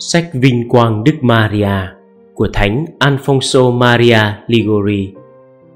Sách 0.00 0.30
Vinh 0.32 0.68
Quang 0.68 1.04
Đức 1.04 1.12
Maria 1.22 1.94
của 2.34 2.48
Thánh 2.54 2.84
Alfonso 2.98 3.78
Maria 3.78 4.18
Ligori, 4.46 5.14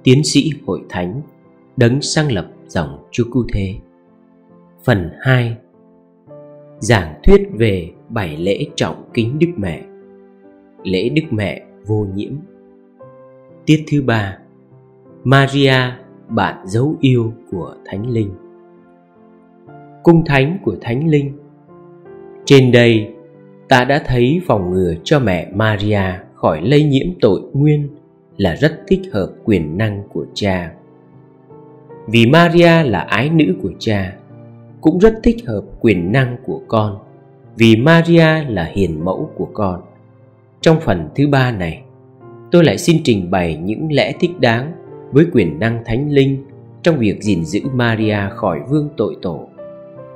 tiến 0.02 0.25
sĩ 0.25 0.50
hội 0.67 0.80
thánh, 0.88 1.21
đấng 1.77 2.02
sáng 2.02 2.32
lập 2.32 2.48
dòng 2.66 3.04
Chúa 3.11 3.24
Cứu 3.32 3.46
Thế. 3.53 3.74
Phần 4.85 5.11
2 5.21 5.56
Giảng 6.79 7.14
thuyết 7.24 7.48
về 7.53 7.90
bảy 8.08 8.37
lễ 8.37 8.66
trọng 8.77 9.11
kính 9.14 9.39
Đức 9.39 9.50
Mẹ. 9.57 9.82
Lễ 10.82 11.09
Đức 11.09 11.23
Mẹ 11.30 11.62
vô 11.86 12.07
nhiễm. 12.14 12.32
Tiết 13.66 13.84
thứ 13.91 14.02
ba. 14.02 14.39
Maria, 15.25 15.77
bạn 16.29 16.66
dấu 16.66 16.96
yêu 17.00 17.32
của 17.50 17.75
Thánh 17.84 18.11
Linh. 18.11 18.30
Cung 20.02 20.25
thánh 20.27 20.59
của 20.64 20.77
Thánh 20.80 21.09
Linh. 21.09 21.39
Trên 22.45 22.73
đây 22.73 23.14
ta 23.73 23.84
đã 23.84 24.02
thấy 24.07 24.41
phòng 24.46 24.70
ngừa 24.70 24.94
cho 25.04 25.18
mẹ 25.18 25.50
Maria 25.54 26.03
khỏi 26.35 26.61
lây 26.62 26.85
nhiễm 26.85 27.07
tội 27.21 27.40
nguyên 27.53 27.89
là 28.36 28.57
rất 28.57 28.81
thích 28.89 29.00
hợp 29.12 29.31
quyền 29.45 29.79
năng 29.79 30.03
của 30.12 30.26
cha. 30.35 30.72
Vì 32.06 32.27
Maria 32.27 32.83
là 32.83 33.00
ái 33.00 33.31
nữ 33.31 33.55
của 33.62 33.72
cha, 33.78 34.12
cũng 34.81 34.98
rất 34.98 35.14
thích 35.22 35.36
hợp 35.47 35.62
quyền 35.81 36.12
năng 36.12 36.36
của 36.45 36.61
con, 36.69 36.98
vì 37.56 37.77
Maria 37.77 38.45
là 38.48 38.70
hiền 38.72 39.05
mẫu 39.05 39.31
của 39.36 39.48
con. 39.53 39.81
Trong 40.61 40.81
phần 40.81 41.09
thứ 41.14 41.28
ba 41.28 41.53
này, 41.53 41.83
tôi 42.50 42.64
lại 42.64 42.78
xin 42.78 42.97
trình 43.05 43.31
bày 43.31 43.56
những 43.56 43.92
lẽ 43.92 44.12
thích 44.20 44.41
đáng 44.41 44.73
với 45.12 45.27
quyền 45.33 45.59
năng 45.59 45.83
thánh 45.84 46.11
linh 46.11 46.45
trong 46.83 46.98
việc 46.98 47.23
gìn 47.23 47.45
giữ 47.45 47.61
Maria 47.75 48.19
khỏi 48.36 48.61
vương 48.69 48.89
tội 48.97 49.17
tổ, 49.23 49.48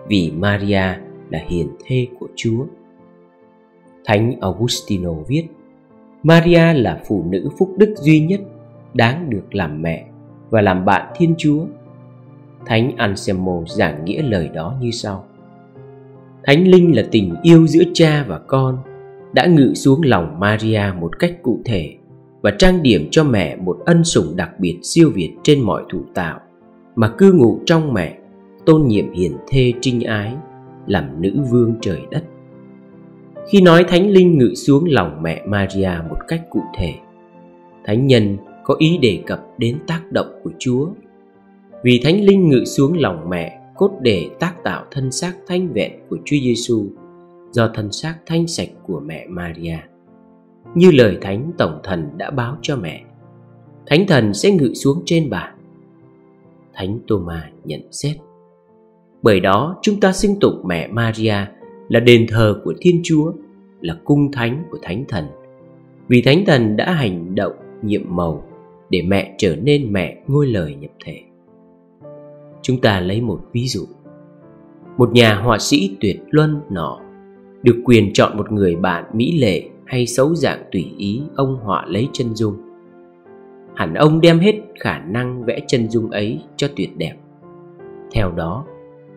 vì 0.09 0.31
Maria 0.31 0.85
là 1.31 1.39
hiền 1.49 1.69
thê 1.87 2.07
của 2.21 2.29
Chúa. 2.37 2.65
Thánh 4.07 4.35
Augustino 4.41 5.13
viết, 5.29 5.47
Maria 6.23 6.73
là 6.73 7.01
phụ 7.09 7.25
nữ 7.29 7.49
phúc 7.59 7.75
đức 7.77 7.95
duy 7.97 8.21
nhất 8.21 8.41
đáng 8.95 9.31
được 9.31 9.55
làm 9.55 9.83
mẹ 9.83 10.05
và 10.51 10.61
làm 10.61 10.85
bạn 10.85 11.13
Thiên 11.17 11.35
Chúa. 11.39 11.67
Thánh 12.67 12.97
Anselmo 12.97 13.63
giảng 13.67 14.05
nghĩa 14.05 14.23
lời 14.23 14.51
đó 14.55 14.77
như 14.81 14.91
sau 14.91 15.25
Thánh 16.45 16.69
Linh 16.69 16.97
là 16.97 17.03
tình 17.11 17.35
yêu 17.43 17.67
giữa 17.67 17.83
cha 17.95 18.25
và 18.29 18.39
con, 18.39 18.79
đã 19.33 19.47
ngự 19.47 19.75
xuống 19.75 20.01
lòng 20.05 20.41
Maria 20.41 20.83
một 21.01 21.19
cách 21.19 21.43
cụ 21.43 21.61
thể 21.65 21.97
và 22.43 22.51
trang 22.59 22.83
điểm 22.83 23.09
cho 23.11 23.25
mẹ 23.25 23.57
một 23.57 23.79
ân 23.87 24.05
sủng 24.05 24.37
đặc 24.37 24.61
biệt 24.61 24.79
siêu 24.83 25.11
việt 25.15 25.33
trên 25.43 25.61
mọi 25.61 25.83
thụ 25.93 26.01
tạo, 26.15 26.41
mà 26.95 27.09
cư 27.09 27.33
ngụ 27.33 27.61
trong 27.67 27.95
mẹ, 27.95 28.19
tôn 28.67 28.87
nhiệm 28.87 29.13
hiền 29.13 29.37
thê 29.49 29.73
trinh 29.81 30.01
ái, 30.01 30.35
làm 30.87 31.23
nữ 31.23 31.37
vương 31.51 31.75
trời 31.81 32.01
đất 32.11 32.25
khi 33.49 33.61
nói 33.61 33.85
thánh 33.89 34.11
linh 34.11 34.39
ngự 34.39 34.55
xuống 34.55 34.85
lòng 34.89 35.23
mẹ 35.23 35.43
Maria 35.47 35.91
một 36.09 36.17
cách 36.29 36.43
cụ 36.51 36.61
thể. 36.79 36.95
Thánh 37.85 38.07
nhân 38.07 38.37
có 38.65 38.77
ý 38.79 38.99
đề 38.99 39.23
cập 39.27 39.41
đến 39.59 39.79
tác 39.87 40.13
động 40.13 40.41
của 40.45 40.51
Chúa. 40.59 40.89
Vì 41.83 42.01
thánh 42.05 42.25
linh 42.25 42.49
ngự 42.49 42.65
xuống 42.65 42.99
lòng 42.99 43.29
mẹ 43.29 43.61
cốt 43.77 43.91
để 44.01 44.31
tác 44.41 44.65
tạo 44.65 44.85
thân 44.91 45.13
xác 45.13 45.33
thanh 45.47 45.69
vẹn 45.73 45.93
của 46.09 46.17
Chúa 46.25 46.37
Giêsu 46.43 46.87
do 47.51 47.71
thân 47.75 47.93
xác 47.93 48.15
thanh 48.27 48.47
sạch 48.47 48.69
của 48.87 49.01
mẹ 49.01 49.27
Maria. 49.29 49.79
Như 50.75 50.91
lời 50.91 51.19
thánh 51.21 51.53
tổng 51.59 51.81
thần 51.85 52.09
đã 52.17 52.31
báo 52.31 52.57
cho 52.63 52.77
mẹ, 52.77 53.03
thánh 53.87 54.07
thần 54.07 54.35
sẽ 54.35 54.51
ngự 54.51 54.75
xuống 54.75 55.03
trên 55.05 55.31
bà. 55.31 55.53
Thánh 56.75 56.99
Thomas 57.09 57.45
nhận 57.65 57.81
xét. 57.93 58.17
Bởi 59.23 59.41
đó 59.41 59.79
chúng 59.83 60.01
ta 60.01 60.13
xưng 60.13 60.41
tụng 60.41 60.63
mẹ 60.67 60.89
Maria 60.89 61.35
là 61.89 62.01
đền 62.01 62.27
thờ 62.29 62.61
của 62.65 62.75
Thiên 62.81 63.01
Chúa, 63.05 63.33
là 63.81 63.97
cung 64.05 64.33
thánh 64.33 64.65
của 64.71 64.79
Thánh 64.83 65.05
Thần. 65.09 65.25
Vì 66.09 66.23
Thánh 66.23 66.45
Thần 66.47 66.77
đã 66.77 66.93
hành 66.93 67.35
động 67.35 67.53
nhiệm 67.83 68.03
màu 68.09 68.45
để 68.91 69.03
mẹ 69.03 69.35
trở 69.39 69.57
nên 69.57 69.93
mẹ 69.93 70.23
ngôi 70.27 70.47
lời 70.47 70.75
nhập 70.75 70.91
thể. 71.05 71.21
Chúng 72.63 72.81
ta 72.81 73.01
lấy 73.01 73.21
một 73.21 73.41
ví 73.53 73.67
dụ. 73.69 73.85
Một 74.97 75.13
nhà 75.13 75.35
họa 75.35 75.59
sĩ 75.59 75.97
tuyệt 76.01 76.21
luân 76.31 76.61
nọ 76.71 77.01
được 77.63 77.83
quyền 77.85 78.13
chọn 78.13 78.37
một 78.37 78.53
người 78.53 78.77
bạn 78.77 79.05
mỹ 79.13 79.39
lệ 79.39 79.69
hay 79.85 80.07
xấu 80.07 80.35
dạng 80.35 80.63
tùy 80.73 80.95
ý 80.99 81.23
ông 81.35 81.57
họa 81.57 81.85
lấy 81.89 82.09
chân 82.13 82.35
dung. 82.35 82.57
Hẳn 83.75 83.95
ông 83.95 84.21
đem 84.21 84.39
hết 84.39 84.55
khả 84.81 84.99
năng 84.99 85.45
vẽ 85.45 85.61
chân 85.67 85.91
dung 85.91 86.11
ấy 86.11 86.41
cho 86.57 86.69
tuyệt 86.77 86.97
đẹp. 86.97 87.15
Theo 88.13 88.33
đó, 88.33 88.65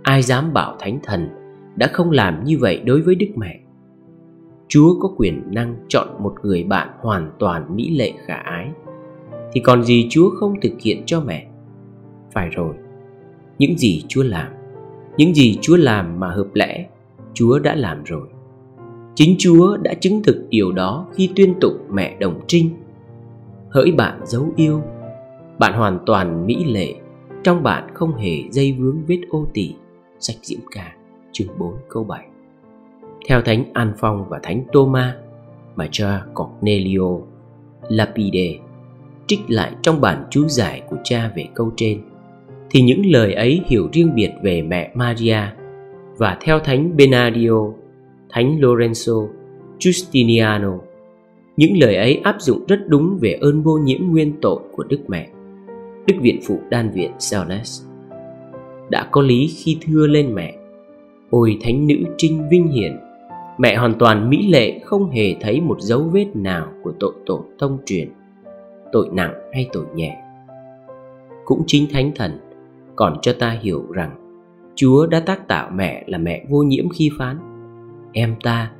ai 0.04 0.22
dám 0.22 0.54
bảo 0.54 0.76
thánh 0.80 1.00
thần 1.04 1.30
đã 1.80 1.88
không 1.88 2.12
làm 2.12 2.44
như 2.44 2.58
vậy 2.58 2.82
đối 2.86 3.02
với 3.02 3.16
Đức 3.16 3.28
Mẹ. 3.36 3.60
Chúa 4.68 5.00
có 5.00 5.10
quyền 5.18 5.44
năng 5.52 5.76
chọn 5.88 6.08
một 6.20 6.36
người 6.44 6.64
bạn 6.64 6.90
hoàn 7.00 7.32
toàn 7.40 7.76
mỹ 7.76 7.90
lệ 7.90 8.14
khả 8.26 8.36
ái 8.36 8.70
thì 9.54 9.62
còn 9.62 9.84
gì 9.84 10.08
Chúa 10.10 10.30
không 10.30 10.62
thực 10.62 10.72
hiện 10.82 11.04
cho 11.06 11.22
mẹ? 11.22 11.48
Phải 12.34 12.50
rồi, 12.50 12.76
những 13.60 13.78
gì 13.78 14.04
Chúa 14.08 14.24
làm, 14.24 14.48
những 15.18 15.36
gì 15.36 15.58
Chúa 15.62 15.78
làm 15.78 16.20
mà 16.20 16.30
hợp 16.30 16.48
lẽ, 16.54 16.88
Chúa 17.34 17.60
đã 17.60 17.76
làm 17.76 18.04
rồi. 18.04 18.28
Chính 19.16 19.36
Chúa 19.40 19.78
đã 19.78 19.94
chứng 19.94 20.24
thực 20.24 20.48
điều 20.50 20.72
đó 20.72 21.08
khi 21.14 21.30
tuyên 21.36 21.54
tụng 21.62 21.78
mẹ 21.92 22.18
đồng 22.20 22.40
trinh. 22.48 22.70
Hỡi 23.70 23.92
bạn 23.92 24.22
dấu 24.26 24.54
yêu, 24.56 24.82
bạn 25.60 25.74
hoàn 25.74 26.00
toàn 26.06 26.46
mỹ 26.46 26.66
lệ, 26.66 26.96
trong 27.44 27.64
bạn 27.64 27.94
không 27.94 28.16
hề 28.16 28.38
dây 28.52 28.72
vướng 28.80 29.06
vết 29.08 29.20
ô 29.30 29.48
tỉ, 29.54 29.76
sạch 30.20 30.38
diễm 30.42 30.60
ca 30.72 30.99
chương 31.32 31.48
4 31.58 31.74
câu 31.90 32.04
7 32.04 32.26
Theo 33.28 33.42
Thánh 33.42 33.64
An 33.74 33.94
Phong 33.98 34.30
và 34.30 34.40
Thánh 34.44 34.64
toma 34.72 35.16
mà 35.76 35.88
cha 35.92 36.22
Cornelio 36.34 37.18
Lapide 37.90 38.58
trích 39.28 39.40
lại 39.48 39.72
trong 39.82 40.02
bản 40.02 40.24
chú 40.30 40.48
giải 40.48 40.82
của 40.90 40.98
cha 41.04 41.32
về 41.36 41.46
câu 41.54 41.72
trên 41.76 42.02
thì 42.70 42.82
những 42.82 43.06
lời 43.06 43.34
ấy 43.34 43.62
hiểu 43.66 43.90
riêng 43.94 44.16
biệt 44.16 44.32
về 44.44 44.62
mẹ 44.62 44.92
Maria 44.96 45.40
và 46.18 46.38
theo 46.42 46.60
Thánh 46.60 46.98
Benadio, 46.98 47.72
Thánh 48.30 48.60
Lorenzo, 48.60 49.28
Justiniano. 49.80 50.78
Những 51.58 51.78
lời 51.78 51.96
ấy 51.96 52.22
áp 52.24 52.36
dụng 52.40 52.66
rất 52.68 52.80
đúng 52.88 53.18
về 53.22 53.38
ơn 53.42 53.64
vô 53.64 53.78
nhiễm 53.78 54.02
nguyên 54.02 54.34
tội 54.42 54.60
của 54.72 54.84
Đức 54.84 55.00
Mẹ. 55.08 55.30
Đức 56.08 56.16
Viện 56.22 56.40
Phụ 56.48 56.60
Đan 56.70 56.92
Viện 56.92 57.12
Salnes 57.20 57.82
Đã 58.90 59.08
có 59.12 59.22
lý 59.22 59.48
khi 59.58 59.78
thưa 59.82 60.08
lên 60.08 60.36
mẹ 60.36 60.59
Ôi 61.30 61.58
thánh 61.62 61.88
nữ 61.88 61.96
trinh 62.18 62.50
vinh 62.50 62.68
hiển 62.68 63.00
Mẹ 63.58 63.76
hoàn 63.76 63.94
toàn 64.00 64.30
mỹ 64.30 64.48
lệ 64.48 64.80
không 64.80 65.10
hề 65.10 65.36
thấy 65.42 65.62
một 65.62 65.82
dấu 65.82 66.04
vết 66.04 66.28
nào 66.34 66.68
của 66.84 66.94
tội 67.00 67.14
tổ 67.26 67.46
thông 67.60 67.78
truyền 67.86 68.10
Tội 68.92 69.10
nặng 69.12 69.34
hay 69.54 69.70
tội 69.74 69.86
nhẹ. 69.96 70.18
Cũng 71.46 71.64
chính 71.68 71.88
thánh 71.92 72.12
thần 72.16 72.32
còn 72.96 73.18
cho 73.22 73.34
ta 73.40 73.50
hiểu 73.62 73.86
rằng 73.92 74.16
Chúa 74.76 75.08
đã 75.08 75.20
tác 75.20 75.48
tạo 75.48 75.72
mẹ 75.76 76.04
là 76.08 76.18
mẹ 76.18 76.46
vô 76.50 76.64
nhiễm 76.64 76.90
khi 76.90 77.10
phán 77.18 77.38
Em 78.14 78.36
ta, 78.44 78.72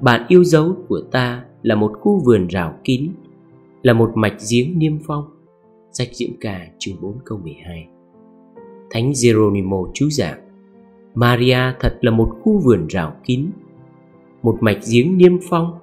bạn 0.00 0.24
yêu 0.28 0.44
dấu 0.44 0.76
của 0.88 1.00
ta 1.10 1.44
là 1.62 1.74
một 1.74 1.92
khu 2.00 2.20
vườn 2.24 2.46
rào 2.46 2.74
kín 2.84 3.10
Là 3.82 3.92
một 3.92 4.10
mạch 4.14 4.36
giếng 4.50 4.78
niêm 4.78 4.98
phong. 5.06 5.24
Sách 5.92 6.08
Diễm 6.12 6.30
Ca 6.40 6.66
chương 6.78 6.96
4 7.00 7.18
câu 7.24 7.38
12 7.38 7.86
Thánh 8.90 9.12
Geronimo 9.22 9.76
chú 9.94 10.08
giảng 10.10 10.45
Maria 11.16 11.58
thật 11.80 11.98
là 12.00 12.10
một 12.10 12.36
khu 12.42 12.58
vườn 12.58 12.86
rào 12.86 13.16
kín 13.24 13.50
Một 14.42 14.58
mạch 14.60 14.78
giếng 14.92 15.18
niêm 15.18 15.32
phong 15.50 15.78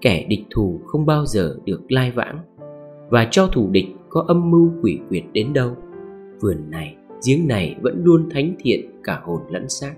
Kẻ 0.00 0.26
địch 0.28 0.44
thù 0.50 0.80
không 0.86 1.06
bao 1.06 1.26
giờ 1.26 1.56
được 1.64 1.92
lai 1.92 2.10
vãng 2.10 2.38
Và 3.08 3.28
cho 3.30 3.46
thủ 3.46 3.68
địch 3.70 3.86
có 4.08 4.24
âm 4.28 4.50
mưu 4.50 4.70
quỷ 4.82 4.98
quyệt 5.08 5.24
đến 5.32 5.52
đâu 5.52 5.76
Vườn 6.40 6.70
này, 6.70 6.96
giếng 7.26 7.48
này 7.48 7.76
vẫn 7.80 8.04
luôn 8.04 8.28
thánh 8.30 8.54
thiện 8.58 8.80
cả 9.04 9.20
hồn 9.24 9.40
lẫn 9.50 9.68
xác. 9.68 9.94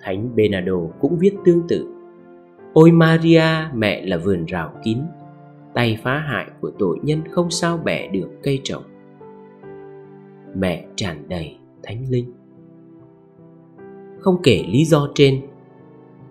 Thánh 0.00 0.36
Bernardo 0.36 0.78
cũng 1.00 1.18
viết 1.18 1.34
tương 1.44 1.62
tự. 1.68 1.88
Ôi 2.72 2.90
Maria, 2.90 3.44
mẹ 3.74 4.06
là 4.06 4.16
vườn 4.16 4.44
rào 4.44 4.72
kín 4.84 4.98
Tay 5.74 5.98
phá 6.02 6.18
hại 6.18 6.46
của 6.60 6.70
tội 6.78 6.98
nhân 7.02 7.20
không 7.30 7.50
sao 7.50 7.78
bẻ 7.84 8.08
được 8.08 8.28
cây 8.42 8.60
trồng. 8.64 8.82
Mẹ 10.54 10.86
tràn 10.96 11.28
đầy 11.28 11.56
thánh 11.82 12.04
linh 12.10 12.32
không 14.24 14.42
kể 14.42 14.64
lý 14.68 14.84
do 14.84 15.08
trên. 15.14 15.40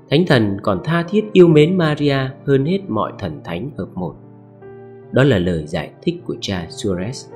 Thánh 0.10 0.26
thần 0.28 0.58
còn 0.64 0.82
tha 0.84 1.04
thiết 1.10 1.26
yêu 1.34 1.48
mến 1.48 1.78
Maria 1.78 2.18
hơn 2.46 2.66
hết 2.66 2.80
mọi 2.88 3.14
thần 3.20 3.42
thánh 3.44 3.70
hợp 3.78 3.88
một. 3.96 4.16
Đó 5.12 5.24
là 5.24 5.40
lời 5.40 5.68
giải 5.68 5.92
thích 6.02 6.16
của 6.26 6.36
cha 6.42 6.68
Suarez, 6.70 7.32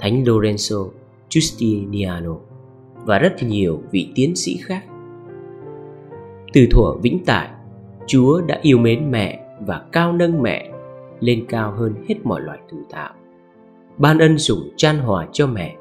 Thánh 0.00 0.24
Lorenzo 0.24 0.88
Justiniano 1.30 2.38
và 3.04 3.18
rất 3.18 3.42
nhiều 3.42 3.82
vị 3.90 4.08
tiến 4.14 4.36
sĩ 4.36 4.56
khác. 4.56 4.84
Từ 6.52 6.66
thuở 6.70 6.92
vĩnh 7.02 7.18
tại, 7.26 7.48
Chúa 8.06 8.40
đã 8.40 8.58
yêu 8.62 8.78
mến 8.78 9.10
mẹ 9.10 9.46
và 9.66 9.82
cao 9.92 10.12
nâng 10.12 10.42
mẹ 10.42 10.70
lên 11.20 11.44
cao 11.48 11.72
hơn 11.72 11.94
hết 12.08 12.14
mọi 12.24 12.40
loài 12.40 12.58
thủ 12.70 12.78
tạo 12.90 13.14
ban 13.98 14.18
ân 14.18 14.38
sủng 14.38 14.70
chan 14.76 14.98
hòa 14.98 15.28
cho 15.32 15.46
mẹ. 15.46 15.76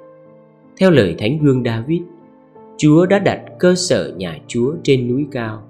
Theo 0.78 0.92
lời 0.92 1.16
thánh 1.20 1.40
vương 1.40 1.64
david 1.64 2.02
Chúa 2.82 3.06
đã 3.06 3.20
đặt 3.20 3.42
cơ 3.60 3.76
sở 3.76 4.14
nhà 4.18 4.38
Chúa 4.48 4.76
trên 4.84 5.08
núi 5.08 5.28
cao 5.32 5.64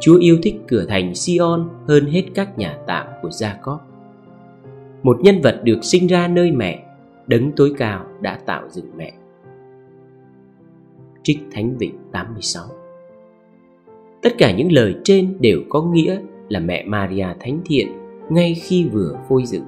Chúa 0.00 0.18
yêu 0.18 0.38
thích 0.42 0.54
cửa 0.68 0.84
thành 0.88 1.14
Sion 1.14 1.68
hơn 1.86 2.06
hết 2.06 2.22
các 2.34 2.58
nhà 2.58 2.78
tạm 2.86 3.06
của 3.22 3.28
Jacob. 3.28 3.78
Một 5.02 5.20
nhân 5.20 5.40
vật 5.40 5.60
được 5.64 5.78
sinh 5.82 6.06
ra 6.06 6.28
nơi 6.28 6.52
mẹ, 6.52 6.84
đấng 7.26 7.52
tối 7.56 7.74
cao 7.78 8.06
đã 8.20 8.38
tạo 8.46 8.62
dựng 8.70 8.90
mẹ. 8.96 9.12
Trích 11.22 11.38
Thánh 11.52 11.76
Vịnh 11.78 11.94
86 12.12 12.64
Tất 14.22 14.34
cả 14.38 14.52
những 14.52 14.72
lời 14.72 14.94
trên 15.04 15.36
đều 15.40 15.60
có 15.68 15.82
nghĩa 15.82 16.20
là 16.48 16.60
mẹ 16.60 16.84
Maria 16.86 17.26
thánh 17.40 17.60
thiện 17.64 17.88
ngay 18.30 18.54
khi 18.54 18.88
vừa 18.92 19.18
phôi 19.28 19.46
dựng 19.46 19.64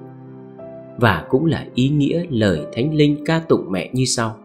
và 0.97 1.27
cũng 1.29 1.47
là 1.47 1.67
ý 1.75 1.89
nghĩa 1.89 2.25
lời 2.31 2.67
thánh 2.73 2.95
linh 2.95 3.17
ca 3.25 3.39
tụng 3.49 3.73
mẹ 3.73 3.91
như 3.93 4.05
sau 4.05 4.37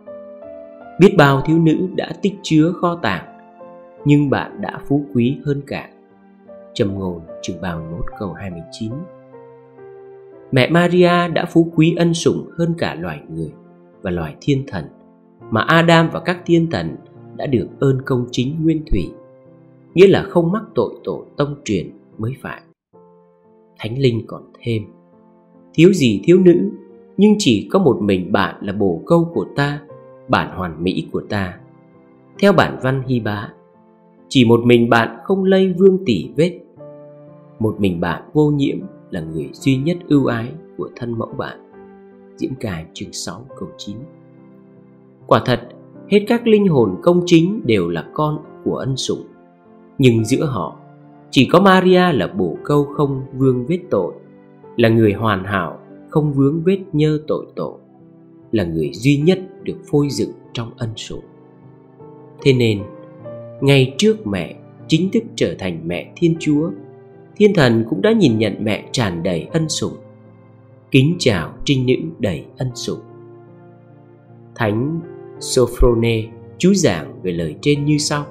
biết 0.99 1.15
bao 1.17 1.41
thiếu 1.41 1.59
nữ 1.59 1.87
đã 1.95 2.11
tích 2.21 2.33
chứa 2.43 2.71
kho 2.81 2.99
tàng, 3.01 3.25
nhưng 4.05 4.29
bạn 4.29 4.61
đã 4.61 4.79
phú 4.87 5.05
quý 5.13 5.37
hơn 5.45 5.61
cả. 5.67 5.89
Trầm 6.73 6.99
ngồn 6.99 7.21
chừng 7.41 7.61
bào 7.61 7.79
nốt 7.79 8.03
câu 8.19 8.33
29 8.33 8.91
Mẹ 10.51 10.69
Maria 10.69 11.27
đã 11.33 11.45
phú 11.45 11.71
quý 11.75 11.95
ân 11.97 12.13
sủng 12.13 12.49
hơn 12.57 12.73
cả 12.77 12.95
loài 12.95 13.19
người 13.29 13.51
và 14.01 14.11
loài 14.11 14.35
thiên 14.41 14.63
thần 14.67 14.85
mà 15.51 15.61
Adam 15.61 16.09
và 16.13 16.19
các 16.19 16.37
thiên 16.45 16.69
thần 16.71 16.95
đã 17.35 17.45
được 17.45 17.67
ơn 17.79 18.01
công 18.05 18.25
chính 18.31 18.63
nguyên 18.63 18.83
thủy, 18.91 19.11
nghĩa 19.93 20.07
là 20.07 20.23
không 20.23 20.51
mắc 20.51 20.63
tội 20.75 20.93
tổ 21.03 21.25
tông 21.37 21.55
truyền 21.65 21.91
mới 22.17 22.33
phải. 22.41 22.61
Thánh 23.79 23.97
linh 23.99 24.23
còn 24.27 24.41
thêm, 24.63 24.83
thiếu 25.73 25.93
gì 25.93 26.21
thiếu 26.23 26.39
nữ, 26.39 26.69
nhưng 27.17 27.35
chỉ 27.37 27.67
có 27.71 27.79
một 27.79 27.97
mình 28.01 28.31
bạn 28.31 28.55
là 28.61 28.73
bồ 28.73 29.01
câu 29.05 29.31
của 29.33 29.45
ta 29.55 29.81
bản 30.27 30.57
hoàn 30.57 30.83
mỹ 30.83 31.07
của 31.11 31.21
ta. 31.29 31.57
Theo 32.39 32.53
bản 32.53 32.79
văn 32.83 33.03
hy 33.07 33.19
bá 33.19 33.49
chỉ 34.29 34.45
một 34.45 34.59
mình 34.65 34.89
bạn 34.89 35.17
không 35.23 35.43
lây 35.43 35.73
vương 35.73 36.05
tỷ 36.05 36.29
vết. 36.35 36.59
Một 37.59 37.75
mình 37.79 37.99
bạn 37.99 38.29
vô 38.33 38.51
nhiễm 38.51 38.77
là 39.09 39.21
người 39.21 39.49
duy 39.53 39.77
nhất 39.77 39.97
ưu 40.07 40.25
ái 40.25 40.51
của 40.77 40.89
thân 40.95 41.17
mẫu 41.17 41.33
bạn. 41.37 41.57
Diễm 42.35 42.55
Cài 42.59 42.85
chương 42.93 43.13
6 43.13 43.45
câu 43.59 43.69
9 43.77 43.97
Quả 45.27 45.41
thật, 45.45 45.61
hết 46.07 46.19
các 46.27 46.47
linh 46.47 46.67
hồn 46.67 46.95
công 47.01 47.21
chính 47.25 47.61
đều 47.65 47.89
là 47.89 48.05
con 48.13 48.39
của 48.63 48.75
ân 48.75 48.97
sủng. 48.97 49.23
Nhưng 49.97 50.25
giữa 50.25 50.45
họ, 50.45 50.75
chỉ 51.31 51.49
có 51.51 51.61
Maria 51.61 52.11
là 52.11 52.27
bổ 52.27 52.57
câu 52.63 52.85
không 52.85 53.21
vương 53.37 53.65
vết 53.65 53.79
tội 53.89 54.13
Là 54.77 54.89
người 54.89 55.13
hoàn 55.13 55.43
hảo, 55.43 55.79
không 56.09 56.33
vướng 56.33 56.61
vết 56.63 56.79
nhơ 56.93 57.19
tội 57.27 57.45
tổ. 57.55 57.79
Là 58.51 58.63
người 58.63 58.91
duy 58.93 59.17
nhất 59.17 59.39
được 59.63 59.77
phôi 59.91 60.07
dựng 60.09 60.31
trong 60.53 60.71
ân 60.77 60.89
sủng. 60.95 61.23
Thế 62.41 62.53
nên, 62.53 62.83
ngay 63.61 63.95
trước 63.97 64.27
mẹ 64.27 64.55
chính 64.87 65.09
thức 65.11 65.23
trở 65.35 65.55
thành 65.59 65.87
mẹ 65.87 66.11
Thiên 66.15 66.35
Chúa 66.39 66.71
Thiên 67.35 67.53
thần 67.53 67.85
cũng 67.89 68.01
đã 68.01 68.11
nhìn 68.11 68.37
nhận 68.37 68.55
mẹ 68.59 68.83
tràn 68.91 69.23
đầy 69.23 69.47
ân 69.51 69.69
sủng 69.69 69.93
Kính 70.91 71.15
chào 71.19 71.53
trinh 71.65 71.85
nữ 71.85 71.93
đầy 72.19 72.45
ân 72.57 72.71
sủng. 72.75 72.99
Thánh 74.55 74.99
Sophrone 75.39 76.23
chú 76.57 76.73
giảng 76.73 77.21
về 77.23 77.31
lời 77.31 77.55
trên 77.61 77.85
như 77.85 77.97
sau. 77.97 78.25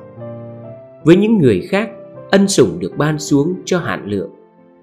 Với 1.04 1.16
những 1.16 1.38
người 1.38 1.60
khác, 1.60 1.90
ân 2.30 2.48
sủng 2.48 2.78
được 2.78 2.96
ban 2.96 3.18
xuống 3.18 3.54
cho 3.64 3.78
hạn 3.78 4.06
lượng 4.06 4.30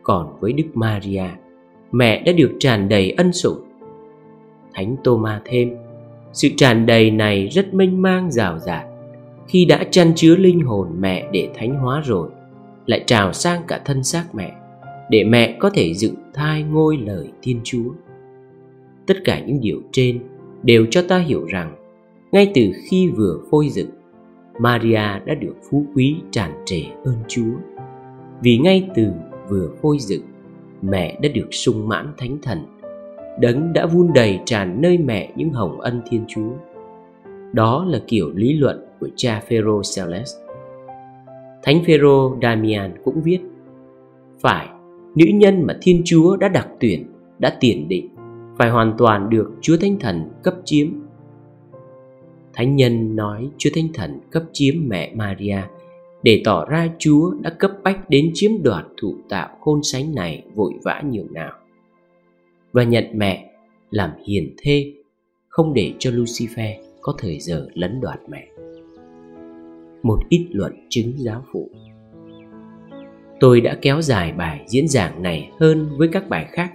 Còn 0.03 0.39
với 0.39 0.53
Đức 0.53 0.63
Maria, 0.73 1.23
mẹ 1.91 2.23
đã 2.25 2.31
được 2.31 2.51
tràn 2.59 2.89
đầy 2.89 3.11
ân 3.11 3.33
sủng. 3.33 3.57
Thánh 4.73 4.95
Tô-ma 5.03 5.41
thêm. 5.45 5.75
Sự 6.33 6.49
tràn 6.57 6.85
đầy 6.85 7.11
này 7.11 7.47
rất 7.47 7.73
mênh 7.73 8.01
mang, 8.01 8.31
rào 8.31 8.59
rạt. 8.59 8.85
Khi 9.47 9.65
đã 9.65 9.83
chăn 9.91 10.11
chứa 10.15 10.35
linh 10.35 10.61
hồn 10.61 10.87
mẹ 10.99 11.27
để 11.31 11.49
thánh 11.55 11.75
hóa 11.75 12.01
rồi, 12.05 12.29
lại 12.85 13.03
trào 13.07 13.33
sang 13.33 13.61
cả 13.67 13.81
thân 13.85 14.03
xác 14.03 14.35
mẹ, 14.35 14.51
để 15.09 15.23
mẹ 15.23 15.57
có 15.59 15.69
thể 15.69 15.93
dựng 15.93 16.15
thai 16.33 16.63
ngôi 16.63 16.97
lời 16.97 17.31
thiên 17.41 17.61
chúa. 17.63 17.89
Tất 19.07 19.17
cả 19.23 19.39
những 19.39 19.61
điều 19.61 19.81
trên 19.91 20.19
đều 20.63 20.85
cho 20.91 21.01
ta 21.07 21.17
hiểu 21.17 21.45
rằng, 21.45 21.75
ngay 22.31 22.51
từ 22.55 22.71
khi 22.89 23.09
vừa 23.09 23.39
phôi 23.51 23.69
dựng, 23.69 23.89
maria 24.59 25.19
đã 25.25 25.35
được 25.39 25.55
phú 25.69 25.85
quý 25.95 26.15
tràn 26.31 26.51
trề 26.65 26.81
ơn 27.03 27.15
chúa. 27.27 27.53
Vì 28.41 28.57
ngay 28.57 28.89
từ 28.95 29.11
vừa 29.49 29.69
phôi 29.81 29.97
dựng, 29.99 30.23
mẹ 30.81 31.19
đã 31.21 31.29
được 31.33 31.47
sung 31.51 31.87
mãn 31.87 32.13
thánh 32.17 32.37
thần 32.41 32.59
đấng 33.39 33.73
đã 33.73 33.85
vun 33.85 34.13
đầy 34.13 34.39
tràn 34.45 34.81
nơi 34.81 34.97
mẹ 34.97 35.31
những 35.35 35.49
hồng 35.49 35.81
ân 35.81 36.01
thiên 36.09 36.25
chúa 36.27 36.51
đó 37.53 37.85
là 37.89 37.99
kiểu 38.07 38.31
lý 38.35 38.53
luận 38.53 38.85
của 38.99 39.09
cha 39.15 39.41
phêrô 39.47 39.81
celeste 39.95 40.43
Thánh 41.63 41.83
Phêrô 41.83 42.37
Damian 42.41 42.93
cũng 43.03 43.21
viết: 43.21 43.39
Phải, 44.39 44.67
nữ 45.15 45.25
nhân 45.33 45.63
mà 45.67 45.77
Thiên 45.81 46.01
Chúa 46.05 46.37
đã 46.37 46.47
đặc 46.47 46.67
tuyển, 46.79 47.05
đã 47.39 47.57
tiền 47.59 47.87
định, 47.87 48.09
phải 48.57 48.69
hoàn 48.69 48.93
toàn 48.97 49.29
được 49.29 49.51
Chúa 49.61 49.77
Thánh 49.77 49.99
Thần 49.99 50.29
cấp 50.43 50.53
chiếm. 50.65 50.87
Thánh 52.53 52.75
nhân 52.75 53.15
nói 53.15 53.49
Chúa 53.57 53.69
Thánh 53.75 53.87
Thần 53.93 54.19
cấp 54.31 54.43
chiếm 54.51 54.75
mẹ 54.87 55.13
Maria 55.15 55.61
để 56.23 56.41
tỏ 56.45 56.65
ra 56.65 56.89
Chúa 56.97 57.33
đã 57.41 57.49
cấp 57.49 57.71
bách 57.83 58.09
đến 58.09 58.31
chiếm 58.33 58.51
đoạt 58.63 58.85
thụ 59.01 59.15
tạo 59.29 59.49
khôn 59.59 59.83
sánh 59.83 60.15
này 60.15 60.43
vội 60.55 60.73
vã 60.83 61.03
nhường 61.11 61.33
nào. 61.33 61.51
Và 62.73 62.83
nhận 62.83 63.05
mẹ 63.13 63.51
làm 63.91 64.09
hiền 64.27 64.55
thê, 64.63 64.93
không 65.47 65.73
để 65.73 65.93
cho 65.99 66.11
Lucifer 66.11 66.73
có 67.01 67.15
thời 67.17 67.39
giờ 67.39 67.67
lấn 67.73 68.01
đoạt 68.01 68.19
mẹ. 68.29 68.47
Một 70.03 70.19
ít 70.29 70.47
luận 70.51 70.73
chứng 70.89 71.13
giáo 71.17 71.43
phụ. 71.53 71.69
Tôi 73.39 73.61
đã 73.61 73.77
kéo 73.81 74.01
dài 74.01 74.31
bài 74.31 74.61
diễn 74.67 74.87
giảng 74.87 75.23
này 75.23 75.49
hơn 75.59 75.89
với 75.97 76.07
các 76.07 76.29
bài 76.29 76.45
khác 76.51 76.71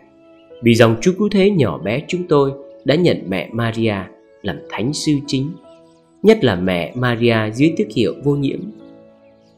vì 0.62 0.74
dòng 0.74 0.96
chú 1.00 1.12
cứu 1.18 1.28
thế 1.28 1.50
nhỏ 1.50 1.78
bé 1.78 2.02
chúng 2.08 2.28
tôi 2.28 2.52
đã 2.84 2.94
nhận 2.94 3.16
mẹ 3.28 3.50
maria 3.52 3.94
làm 4.42 4.56
thánh 4.68 4.92
sư 4.92 5.12
chính 5.26 5.50
nhất 6.22 6.44
là 6.44 6.56
mẹ 6.56 6.92
maria 6.96 7.36
dưới 7.54 7.74
tước 7.78 7.86
hiệu 7.96 8.14
vô 8.24 8.36
nhiễm. 8.36 8.60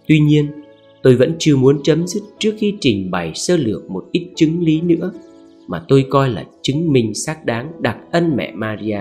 Tuy 0.06 0.20
nhiên 0.20 0.46
tôi 1.02 1.16
vẫn 1.16 1.34
chưa 1.38 1.56
muốn 1.56 1.82
chấm 1.82 2.06
dứt 2.06 2.22
trước 2.38 2.54
khi 2.58 2.74
trình 2.80 3.10
bày 3.10 3.32
sơ 3.34 3.56
lược 3.56 3.90
một 3.90 4.04
ít 4.12 4.28
chứng 4.34 4.62
lý 4.62 4.80
nữa 4.80 5.12
mà 5.70 5.82
tôi 5.88 6.06
coi 6.10 6.28
là 6.28 6.44
chứng 6.62 6.92
minh 6.92 7.14
xác 7.14 7.44
đáng 7.44 7.72
đặc 7.80 7.98
ân 8.10 8.36
mẹ 8.36 8.52
maria 8.54 9.00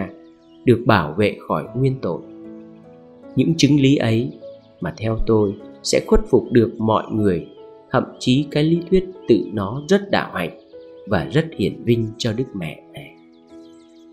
được 0.66 0.83
bảo 0.86 1.13
vệ 1.18 1.38
khỏi 1.48 1.63
nguyên 1.75 1.95
tội. 2.01 2.21
Những 3.36 3.54
chứng 3.57 3.80
lý 3.80 3.95
ấy 3.95 4.31
mà 4.81 4.94
theo 4.98 5.18
tôi 5.27 5.54
sẽ 5.83 6.01
khuất 6.07 6.21
phục 6.30 6.44
được 6.51 6.74
mọi 6.77 7.04
người, 7.12 7.48
thậm 7.92 8.04
chí 8.19 8.45
cái 8.51 8.63
lý 8.63 8.80
thuyết 8.89 9.06
tự 9.27 9.44
nó 9.54 9.81
rất 9.88 10.11
đạo 10.11 10.31
hạnh 10.33 10.59
và 11.07 11.28
rất 11.31 11.45
hiển 11.57 11.83
vinh 11.83 12.07
cho 12.18 12.33
đức 12.33 12.45
mẹ 12.54 12.83
này. 12.94 13.11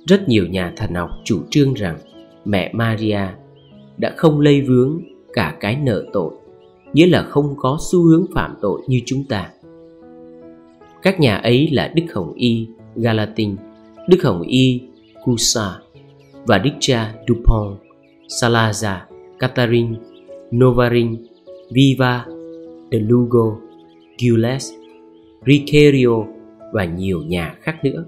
Rất 0.07 0.29
nhiều 0.29 0.47
nhà 0.47 0.73
thần 0.77 0.95
học 0.95 1.11
chủ 1.25 1.39
trương 1.51 1.75
rằng 1.75 1.99
mẹ 2.45 2.73
maria 2.73 3.21
đã 3.99 4.15
không 4.17 4.41
lây 4.41 4.61
vướng 4.61 5.01
cả 5.33 5.57
cái 5.61 5.77
nợ 5.83 6.05
tội, 6.13 6.35
nghĩa 6.93 7.07
là 7.07 7.23
không 7.23 7.55
có 7.57 7.79
xu 7.91 8.03
hướng 8.03 8.27
phạm 8.35 8.55
tội 8.63 8.81
như 8.89 9.01
chúng 9.07 9.25
ta 9.25 9.51
các 11.07 11.21
nhà 11.21 11.37
ấy 11.37 11.69
là 11.73 11.93
đức 11.95 12.05
hồng 12.15 12.33
y 12.35 12.67
galatin 12.97 13.57
đức 14.09 14.23
hồng 14.23 14.43
y 14.43 14.81
cusa 15.25 15.79
và 16.47 16.59
đức 16.59 16.71
cha 16.81 17.15
dupont 17.29 17.79
salazar 18.29 18.99
catherine 19.39 19.97
Novarin, 20.57 21.17
Viva, 21.71 22.27
De 22.91 22.99
Lugo, 22.99 23.57
Gilles, 24.19 24.73
Ricario 25.47 26.25
và 26.73 26.85
nhiều 26.85 27.23
nhà 27.23 27.55
khác 27.61 27.85
nữa. 27.85 28.05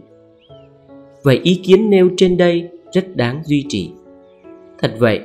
Vậy 1.22 1.40
ý 1.42 1.60
kiến 1.64 1.90
nêu 1.90 2.10
trên 2.16 2.36
đây 2.36 2.68
rất 2.92 3.16
đáng 3.16 3.42
duy 3.44 3.64
trì. 3.68 3.90
Thật 4.78 4.94
vậy, 4.98 5.20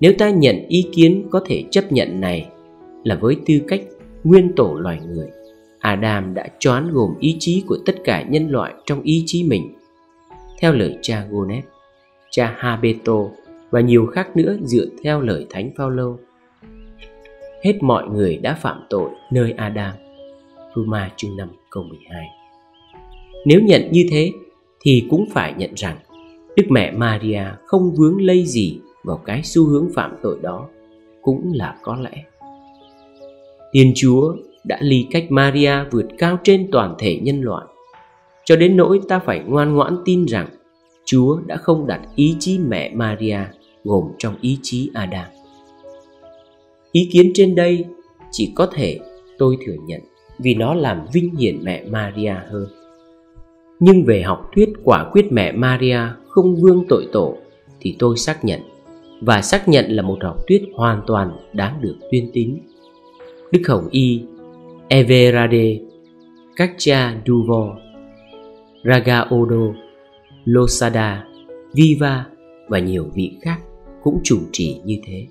nếu 0.00 0.12
ta 0.18 0.30
nhận 0.30 0.56
ý 0.68 0.84
kiến 0.92 1.26
có 1.30 1.40
thể 1.46 1.64
chấp 1.70 1.92
nhận 1.92 2.20
này 2.20 2.48
là 3.04 3.18
với 3.20 3.36
tư 3.46 3.54
cách 3.68 3.82
nguyên 4.24 4.52
tổ 4.56 4.74
loài 4.74 5.00
người, 5.06 5.28
Adam 5.80 6.34
đã 6.34 6.46
choán 6.58 6.90
gồm 6.92 7.14
ý 7.20 7.36
chí 7.38 7.64
của 7.66 7.78
tất 7.86 7.94
cả 8.04 8.22
nhân 8.22 8.50
loại 8.50 8.74
trong 8.86 9.02
ý 9.02 9.22
chí 9.26 9.44
mình. 9.44 9.74
Theo 10.60 10.72
lời 10.72 10.98
cha 11.02 11.26
Gonet, 11.30 11.64
cha 12.30 12.54
Habeto 12.58 13.24
và 13.70 13.80
nhiều 13.80 14.06
khác 14.06 14.36
nữa 14.36 14.56
dựa 14.62 14.86
theo 15.02 15.20
lời 15.20 15.46
Thánh 15.50 15.70
Phaolô 15.76 16.16
hết 17.62 17.82
mọi 17.82 18.08
người 18.08 18.36
đã 18.36 18.54
phạm 18.54 18.82
tội 18.90 19.10
nơi 19.30 19.52
Adam. 19.56 19.92
Roma 20.74 21.10
chương 21.16 21.36
5 21.36 21.48
câu 21.70 21.82
12 21.82 22.26
Nếu 23.46 23.60
nhận 23.60 23.88
như 23.92 24.06
thế 24.10 24.32
thì 24.80 25.06
cũng 25.10 25.24
phải 25.32 25.54
nhận 25.56 25.70
rằng 25.76 25.96
Đức 26.56 26.64
mẹ 26.70 26.90
Maria 26.90 27.44
không 27.64 27.94
vướng 27.94 28.20
lây 28.22 28.46
gì 28.46 28.80
vào 29.04 29.16
cái 29.16 29.42
xu 29.44 29.64
hướng 29.64 29.88
phạm 29.94 30.16
tội 30.22 30.38
đó 30.42 30.68
cũng 31.22 31.52
là 31.54 31.76
có 31.82 31.96
lẽ. 31.96 32.24
Thiên 33.72 33.92
Chúa 33.94 34.34
đã 34.64 34.78
ly 34.80 35.06
cách 35.10 35.26
Maria 35.28 35.74
vượt 35.90 36.06
cao 36.18 36.38
trên 36.44 36.68
toàn 36.72 36.94
thể 36.98 37.18
nhân 37.22 37.42
loại 37.42 37.66
cho 38.44 38.56
đến 38.56 38.76
nỗi 38.76 39.00
ta 39.08 39.18
phải 39.18 39.42
ngoan 39.46 39.74
ngoãn 39.74 39.96
tin 40.04 40.24
rằng 40.24 40.48
Chúa 41.04 41.40
đã 41.46 41.56
không 41.56 41.86
đặt 41.86 42.00
ý 42.14 42.36
chí 42.38 42.58
mẹ 42.58 42.90
Maria 42.94 43.38
gồm 43.84 44.04
trong 44.18 44.34
ý 44.40 44.58
chí 44.62 44.90
Adam. 44.94 45.26
Ý 46.92 47.08
kiến 47.12 47.30
trên 47.34 47.54
đây 47.54 47.84
chỉ 48.30 48.52
có 48.54 48.66
thể 48.66 48.98
tôi 49.38 49.56
thừa 49.66 49.76
nhận 49.86 50.00
vì 50.38 50.54
nó 50.54 50.74
làm 50.74 51.06
vinh 51.12 51.36
hiển 51.36 51.58
mẹ 51.62 51.84
Maria 51.84 52.34
hơn. 52.50 52.66
Nhưng 53.80 54.04
về 54.04 54.22
học 54.22 54.50
thuyết 54.54 54.68
quả 54.84 55.10
quyết 55.12 55.32
mẹ 55.32 55.52
Maria 55.52 56.00
không 56.28 56.56
vương 56.56 56.84
tội 56.88 57.06
tổ 57.12 57.36
thì 57.80 57.96
tôi 57.98 58.16
xác 58.16 58.44
nhận 58.44 58.60
và 59.20 59.42
xác 59.42 59.68
nhận 59.68 59.84
là 59.88 60.02
một 60.02 60.18
học 60.22 60.36
thuyết 60.48 60.62
hoàn 60.74 61.02
toàn 61.06 61.30
đáng 61.52 61.78
được 61.80 61.96
tuyên 62.10 62.30
tín. 62.32 62.58
Đức 63.52 63.62
Hồng 63.68 63.88
Y, 63.90 64.22
Everade, 64.92 65.80
Katja 66.56 67.14
Duvo, 67.26 67.76
Raga 68.84 69.24
Odo, 69.34 69.74
Losada, 70.44 71.24
Viva 71.74 72.26
và 72.68 72.78
nhiều 72.78 73.06
vị 73.14 73.32
khác 73.42 73.60
cũng 74.02 74.20
chủ 74.24 74.38
trì 74.52 74.80
như 74.84 74.96
thế. 75.06 75.26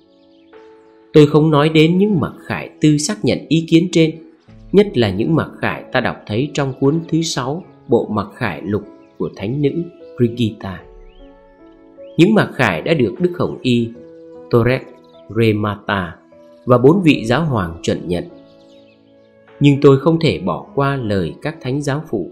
Tôi 1.12 1.26
không 1.26 1.50
nói 1.50 1.68
đến 1.68 1.98
những 1.98 2.20
mặc 2.20 2.32
khải 2.46 2.70
tư 2.80 2.98
xác 2.98 3.24
nhận 3.24 3.38
ý 3.48 3.66
kiến 3.68 3.88
trên, 3.92 4.10
nhất 4.72 4.86
là 4.94 5.10
những 5.10 5.34
mặc 5.34 5.50
khải 5.58 5.84
ta 5.92 6.00
đọc 6.00 6.16
thấy 6.26 6.50
trong 6.54 6.72
cuốn 6.80 7.00
thứ 7.08 7.22
sáu 7.22 7.64
bộ 7.88 8.08
mặc 8.10 8.26
khải 8.34 8.62
lục 8.62 8.82
của 9.18 9.30
thánh 9.36 9.62
nữ 9.62 9.82
Brigitta. 10.16 10.82
Những 12.16 12.34
mặc 12.34 12.50
khải 12.54 12.82
đã 12.82 12.94
được 12.94 13.14
Đức 13.20 13.32
Hồng 13.38 13.58
Y, 13.62 13.88
Torres, 14.50 14.82
Remata 15.36 16.16
và 16.64 16.78
bốn 16.78 17.02
vị 17.02 17.24
giáo 17.24 17.44
hoàng 17.44 17.78
chuẩn 17.82 18.08
nhận. 18.08 18.24
Nhưng 19.60 19.80
tôi 19.80 19.98
không 19.98 20.20
thể 20.20 20.38
bỏ 20.38 20.66
qua 20.74 20.96
lời 20.96 21.34
các 21.42 21.56
thánh 21.60 21.82
giáo 21.82 22.02
phụ 22.10 22.30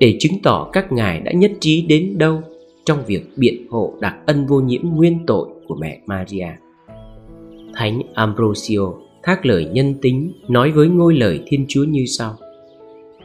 để 0.00 0.16
chứng 0.20 0.32
tỏ 0.42 0.68
các 0.72 0.92
ngài 0.92 1.20
đã 1.20 1.32
nhất 1.32 1.52
trí 1.60 1.82
đến 1.82 2.18
đâu 2.18 2.42
trong 2.84 2.98
việc 3.06 3.22
biện 3.36 3.66
hộ 3.70 3.94
đặc 4.00 4.14
ân 4.26 4.46
vô 4.46 4.60
nhiễm 4.60 4.82
nguyên 4.84 5.26
tội 5.26 5.48
của 5.68 5.74
mẹ 5.74 6.00
Maria. 6.06 6.48
Thánh 7.74 8.00
Ambrosio 8.14 8.92
thác 9.22 9.46
lời 9.46 9.66
nhân 9.72 9.94
tính 10.02 10.32
nói 10.48 10.70
với 10.70 10.88
ngôi 10.88 11.14
lời 11.14 11.40
Thiên 11.46 11.64
Chúa 11.68 11.84
như 11.84 12.04
sau, 12.06 12.36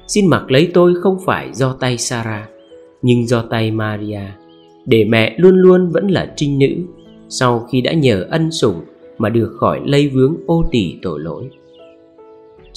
Xin 0.08 0.28
mặc 0.28 0.52
lấy 0.52 0.72
tôi 0.74 0.94
không 1.02 1.18
phải 1.26 1.50
do 1.54 1.74
tay 1.74 1.98
Sarah, 1.98 2.50
Nhưng 3.02 3.28
do 3.28 3.42
tay 3.42 3.72
Maria, 3.72 4.22
Để 4.86 5.04
mẹ 5.04 5.36
luôn 5.38 5.56
luôn 5.56 5.90
vẫn 5.90 6.08
là 6.08 6.34
trinh 6.36 6.60
nữ 6.60 6.70
Sau 7.30 7.68
khi 7.72 7.82
đã 7.82 7.94
nhờ 7.94 8.28
ân 8.30 8.52
sủng 8.52 8.82
Mà 9.18 9.30
được 9.30 9.56
khỏi 9.60 9.82
lây 9.86 10.08
vướng 10.08 10.36
ô 10.48 10.66
tỳ 10.72 10.96
tội 11.02 11.20
lỗi 11.20 11.50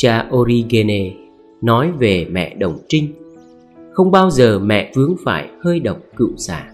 Cha 0.03 0.29
Origene 0.35 1.13
nói 1.61 1.93
về 1.99 2.27
mẹ 2.31 2.55
đồng 2.55 2.79
trinh. 2.89 3.09
Không 3.93 4.11
bao 4.11 4.31
giờ 4.31 4.59
mẹ 4.59 4.93
vướng 4.95 5.17
phải 5.25 5.49
hơi 5.65 5.81
độc 5.81 5.99
cựu 6.17 6.37
xả 6.37 6.71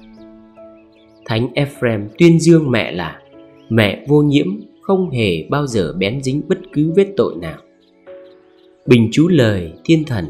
Thánh 1.26 1.48
Ephraim 1.54 2.08
tuyên 2.18 2.40
dương 2.40 2.70
mẹ 2.70 2.92
là 2.92 3.20
Mẹ 3.68 4.04
vô 4.08 4.22
nhiễm, 4.22 4.46
không 4.82 5.10
hề 5.10 5.46
bao 5.50 5.66
giờ 5.66 5.94
bén 5.98 6.22
dính 6.22 6.42
bất 6.48 6.58
cứ 6.72 6.92
vết 6.96 7.06
tội 7.16 7.34
nào. 7.40 7.58
Bình 8.86 9.08
chú 9.12 9.28
lời 9.28 9.72
thiên 9.84 10.04
thần. 10.04 10.24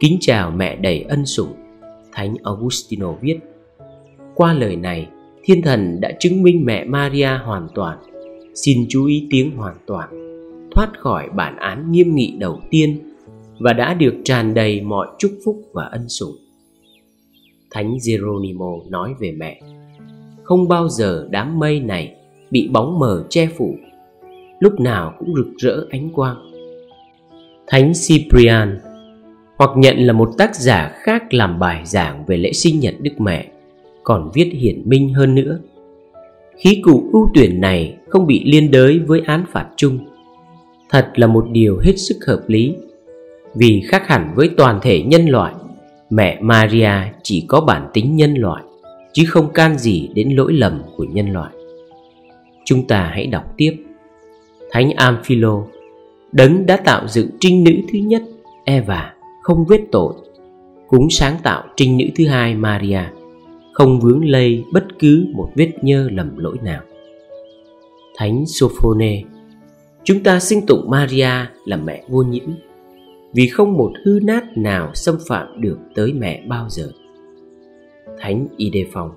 Kính 0.00 0.16
chào 0.20 0.50
mẹ 0.50 0.76
đầy 0.76 1.02
ân 1.08 1.26
sủng, 1.26 1.52
Thánh 2.12 2.34
Augustino 2.42 3.12
viết. 3.12 3.38
Qua 4.34 4.52
lời 4.52 4.76
này, 4.76 5.08
Thiên 5.42 5.62
thần 5.62 6.00
đã 6.00 6.12
chứng 6.18 6.42
minh 6.42 6.64
mẹ 6.64 6.84
Maria 6.84 7.38
hoàn 7.44 7.68
toàn. 7.74 7.98
Xin 8.54 8.86
chú 8.88 9.06
ý 9.06 9.26
tiếng 9.30 9.56
hoàn 9.56 9.76
toàn. 9.86 10.29
Thoát 10.70 10.90
khỏi 10.98 11.28
bản 11.36 11.56
án 11.56 11.92
nghiêm 11.92 12.14
nghị 12.14 12.36
đầu 12.38 12.60
tiên 12.70 12.98
Và 13.58 13.72
đã 13.72 13.94
được 13.94 14.14
tràn 14.24 14.54
đầy 14.54 14.80
mọi 14.80 15.06
chúc 15.18 15.30
phúc 15.44 15.56
và 15.72 15.84
ân 15.84 16.08
sủng 16.08 16.36
Thánh 17.70 17.96
Geronimo 18.06 18.70
nói 18.88 19.14
về 19.20 19.32
mẹ 19.38 19.60
Không 20.42 20.68
bao 20.68 20.88
giờ 20.88 21.28
đám 21.30 21.58
mây 21.58 21.80
này 21.80 22.14
bị 22.50 22.68
bóng 22.72 22.98
mờ 22.98 23.24
che 23.28 23.46
phủ 23.46 23.76
Lúc 24.60 24.80
nào 24.80 25.14
cũng 25.18 25.34
rực 25.34 25.56
rỡ 25.58 25.86
ánh 25.90 26.10
quang 26.12 26.36
Thánh 27.66 27.92
Cyprian 28.08 28.80
hoặc 29.60 29.70
nhận 29.76 29.96
là 29.98 30.12
một 30.12 30.30
tác 30.38 30.56
giả 30.56 30.92
khác 30.94 31.34
làm 31.34 31.58
bài 31.58 31.82
giảng 31.84 32.24
về 32.26 32.36
lễ 32.36 32.52
sinh 32.52 32.80
nhật 32.80 32.94
Đức 33.00 33.20
Mẹ, 33.20 33.46
còn 34.04 34.30
viết 34.34 34.50
hiển 34.52 34.82
minh 34.84 35.14
hơn 35.14 35.34
nữa. 35.34 35.58
Khí 36.56 36.80
cụ 36.84 37.10
ưu 37.12 37.30
tuyển 37.34 37.60
này 37.60 37.96
không 38.08 38.26
bị 38.26 38.42
liên 38.44 38.70
đới 38.70 38.98
với 38.98 39.20
án 39.26 39.44
phạt 39.52 39.66
chung. 39.76 39.98
Thật 40.90 41.10
là 41.14 41.26
một 41.26 41.46
điều 41.52 41.78
hết 41.78 41.94
sức 41.96 42.16
hợp 42.26 42.42
lý, 42.46 42.74
vì 43.54 43.82
khác 43.88 44.08
hẳn 44.08 44.32
với 44.34 44.50
toàn 44.56 44.78
thể 44.82 45.02
nhân 45.02 45.26
loại, 45.26 45.54
mẹ 46.10 46.38
Maria 46.40 46.92
chỉ 47.22 47.44
có 47.48 47.60
bản 47.60 47.90
tính 47.92 48.16
nhân 48.16 48.34
loại, 48.34 48.62
chứ 49.12 49.24
không 49.28 49.52
can 49.52 49.78
gì 49.78 50.08
đến 50.14 50.30
lỗi 50.30 50.52
lầm 50.52 50.82
của 50.96 51.04
nhân 51.04 51.32
loại. 51.32 51.52
Chúng 52.64 52.86
ta 52.86 53.10
hãy 53.14 53.26
đọc 53.26 53.44
tiếp. 53.56 53.76
Thánh 54.70 54.90
Amphilo, 54.90 55.62
đấng 56.32 56.66
đã 56.66 56.76
tạo 56.76 57.08
dựng 57.08 57.28
trinh 57.40 57.64
nữ 57.64 57.72
thứ 57.92 57.98
nhất, 57.98 58.22
Eva 58.64 59.14
không 59.42 59.64
vết 59.64 59.80
tội 59.92 60.14
cũng 60.88 61.10
sáng 61.10 61.36
tạo 61.42 61.64
trinh 61.76 61.96
nữ 61.96 62.04
thứ 62.16 62.26
hai 62.26 62.54
Maria 62.54 63.00
không 63.72 64.00
vướng 64.00 64.24
lây 64.24 64.64
bất 64.72 64.98
cứ 64.98 65.26
một 65.34 65.50
vết 65.54 65.72
nhơ 65.82 66.08
lầm 66.12 66.38
lỗi 66.38 66.56
nào 66.62 66.82
Thánh 68.16 68.44
Sophone 68.46 69.22
Chúng 70.04 70.22
ta 70.22 70.40
sinh 70.40 70.66
tụng 70.66 70.90
Maria 70.90 71.30
là 71.64 71.76
mẹ 71.76 72.04
vô 72.08 72.22
nhiễm, 72.22 72.48
Vì 73.32 73.48
không 73.48 73.72
một 73.72 73.92
hư 74.04 74.18
nát 74.22 74.44
nào 74.56 74.90
xâm 74.94 75.18
phạm 75.28 75.60
được 75.60 75.78
tới 75.94 76.12
mẹ 76.12 76.42
bao 76.48 76.66
giờ 76.68 76.90
Thánh 78.18 78.46
Idephong 78.56 79.10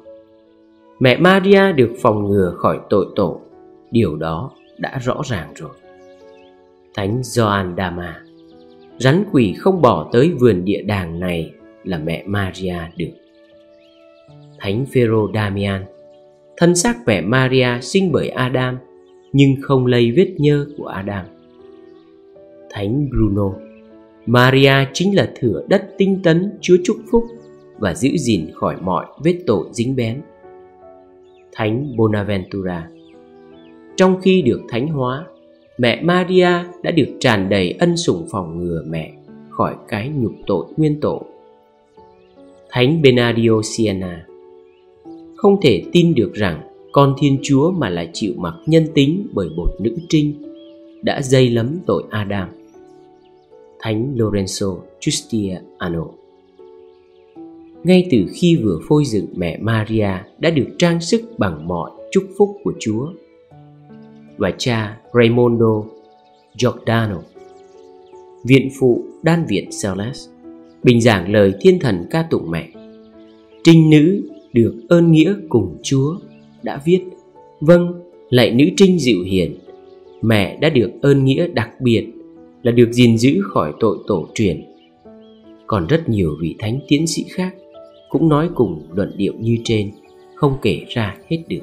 Mẹ 0.99 1.17
Maria 1.17 1.71
được 1.71 1.91
phòng 2.01 2.27
ngừa 2.27 2.53
khỏi 2.57 2.79
tội 2.89 3.05
tổ, 3.15 3.41
Điều 3.91 4.15
đó 4.15 4.51
đã 4.77 4.99
rõ 4.99 5.21
ràng 5.25 5.53
rồi 5.55 5.71
Thánh 6.95 7.23
Gioan 7.23 7.75
Dama, 7.77 8.21
rắn 8.99 9.23
quỷ 9.31 9.53
không 9.57 9.81
bỏ 9.81 10.09
tới 10.11 10.31
vườn 10.39 10.65
địa 10.65 10.81
đàng 10.81 11.19
này 11.19 11.51
là 11.83 11.97
mẹ 11.97 12.23
Maria 12.27 12.77
được. 12.97 13.11
Thánh 14.59 14.85
Phêrô 14.93 15.31
Damian, 15.33 15.85
Thân 16.57 16.75
xác 16.75 16.97
mẹ 17.05 17.21
Maria 17.21 17.67
sinh 17.81 18.11
bởi 18.11 18.29
Adam 18.29 18.77
nhưng 19.33 19.55
không 19.61 19.85
lây 19.85 20.11
vết 20.11 20.35
nhơ 20.37 20.65
của 20.77 20.85
Adam. 20.85 21.25
Thánh 22.69 23.09
Bruno 23.09 23.53
Maria 24.25 24.73
chính 24.93 25.15
là 25.15 25.31
thửa 25.39 25.63
đất 25.69 25.89
tinh 25.97 26.19
tấn 26.23 26.51
Chúa 26.61 26.77
chúc 26.83 26.97
phúc 27.11 27.25
và 27.79 27.93
giữ 27.93 28.09
gìn 28.17 28.51
khỏi 28.53 28.75
mọi 28.81 29.05
vết 29.23 29.39
tội 29.47 29.65
dính 29.71 29.95
bén. 29.95 30.21
Thánh 31.51 31.97
Bonaventura 31.97 32.89
Trong 33.95 34.21
khi 34.21 34.41
được 34.41 34.61
thánh 34.69 34.87
hóa, 34.87 35.25
mẹ 35.77 36.01
Maria 36.03 36.49
đã 36.83 36.91
được 36.91 37.07
tràn 37.19 37.49
đầy 37.49 37.71
ân 37.79 37.97
sủng 37.97 38.27
phòng 38.31 38.59
ngừa 38.59 38.83
mẹ 38.87 39.13
khỏi 39.49 39.75
cái 39.87 40.09
nhục 40.09 40.33
tội 40.47 40.65
nguyên 40.77 40.99
tổ. 40.99 41.25
Thánh 42.69 43.01
Benadio 43.01 43.61
Siena 43.63 44.25
Không 45.35 45.61
thể 45.61 45.83
tin 45.91 46.15
được 46.15 46.33
rằng 46.33 46.72
con 46.93 47.15
Thiên 47.17 47.39
Chúa 47.43 47.71
mà 47.71 47.89
lại 47.89 48.09
chịu 48.13 48.33
mặc 48.37 48.53
nhân 48.65 48.87
tính 48.93 49.27
bởi 49.33 49.49
bột 49.57 49.69
nữ 49.79 49.95
trinh, 50.09 50.33
đã 51.01 51.21
dây 51.21 51.49
lấm 51.49 51.79
tội 51.85 52.03
Adam. 52.09 52.49
Thánh 53.79 54.15
Lorenzo 54.15 54.77
Giustiano 55.01 56.05
Ngay 57.83 58.07
từ 58.11 58.17
khi 58.33 58.55
vừa 58.63 58.79
phôi 58.87 59.05
dựng 59.05 59.25
mẹ 59.35 59.57
Maria 59.61 60.09
đã 60.39 60.49
được 60.49 60.67
trang 60.77 61.01
sức 61.01 61.21
bằng 61.37 61.67
mọi 61.67 61.91
chúc 62.11 62.23
phúc 62.37 62.57
của 62.63 62.73
Chúa 62.79 63.07
và 64.37 64.51
cha 64.57 64.97
Raimondo 65.13 65.83
Giordano. 66.59 67.21
Viện 68.43 68.69
phụ 68.79 69.03
Đan 69.23 69.45
Viện 69.45 69.69
Celeste 69.83 70.31
bình 70.83 71.01
giảng 71.01 71.31
lời 71.31 71.53
thiên 71.61 71.79
thần 71.79 72.05
ca 72.11 72.27
tụng 72.29 72.51
mẹ. 72.51 72.69
Trinh 73.63 73.89
nữ 73.89 74.21
được 74.53 74.75
ơn 74.89 75.11
nghĩa 75.11 75.35
cùng 75.49 75.77
Chúa 75.83 76.15
đã 76.63 76.81
viết 76.85 77.01
Vâng, 77.65 77.93
lạy 78.29 78.51
nữ 78.51 78.65
trinh 78.77 78.99
dịu 78.99 79.23
hiền. 79.23 79.55
Mẹ 80.21 80.57
đã 80.57 80.69
được 80.69 80.91
ơn 81.01 81.25
nghĩa 81.25 81.47
đặc 81.47 81.81
biệt 81.81 82.07
là 82.63 82.71
được 82.71 82.91
gìn 82.91 83.17
giữ 83.17 83.41
khỏi 83.53 83.73
tội 83.79 83.97
tổ 84.07 84.27
truyền. 84.33 84.63
Còn 85.67 85.87
rất 85.87 86.09
nhiều 86.09 86.35
vị 86.41 86.55
thánh 86.59 86.79
tiến 86.87 87.07
sĩ 87.07 87.25
khác 87.29 87.55
cũng 88.09 88.29
nói 88.29 88.49
cùng 88.55 88.87
luận 88.95 89.11
điệu 89.17 89.33
như 89.39 89.57
trên 89.63 89.91
Không 90.35 90.57
kể 90.61 90.79
ra 90.89 91.17
hết 91.29 91.37
được. 91.47 91.61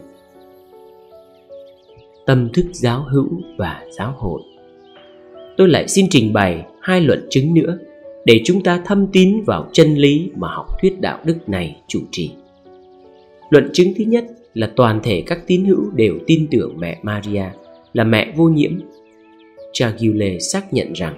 Tâm 2.26 2.48
thức 2.52 2.66
giáo 2.72 3.04
hữu 3.10 3.28
và 3.56 3.84
giáo 3.90 4.14
hội. 4.16 4.42
Tôi 5.56 5.68
lại 5.68 5.88
xin 5.88 6.06
trình 6.10 6.32
bày 6.32 6.64
hai 6.80 7.00
luận 7.00 7.26
chứng 7.30 7.54
nữa 7.54 7.78
để 8.24 8.40
chúng 8.44 8.62
ta 8.62 8.82
thâm 8.86 9.06
tín 9.12 9.42
vào 9.46 9.68
chân 9.72 9.94
lý 9.94 10.30
mà 10.36 10.48
học 10.48 10.66
thuyết 10.82 11.00
đạo 11.00 11.18
đức 11.24 11.48
này 11.48 11.76
chủ 11.88 12.00
trì. 12.10 12.30
Luận 13.50 13.70
chứng 13.72 13.92
thứ 13.96 14.04
nhất 14.04 14.24
là 14.54 14.70
toàn 14.76 15.00
thể 15.02 15.22
các 15.26 15.46
tín 15.46 15.64
hữu 15.64 15.90
đều 15.94 16.18
tin 16.26 16.46
tưởng 16.50 16.74
mẹ 16.78 16.98
maria 17.02 17.44
là 17.92 18.04
mẹ 18.04 18.32
vô 18.36 18.44
nhiễm 18.44 18.72
cha 19.72 19.92
Gile 19.98 20.38
xác 20.38 20.72
nhận 20.72 20.92
rằng 20.92 21.14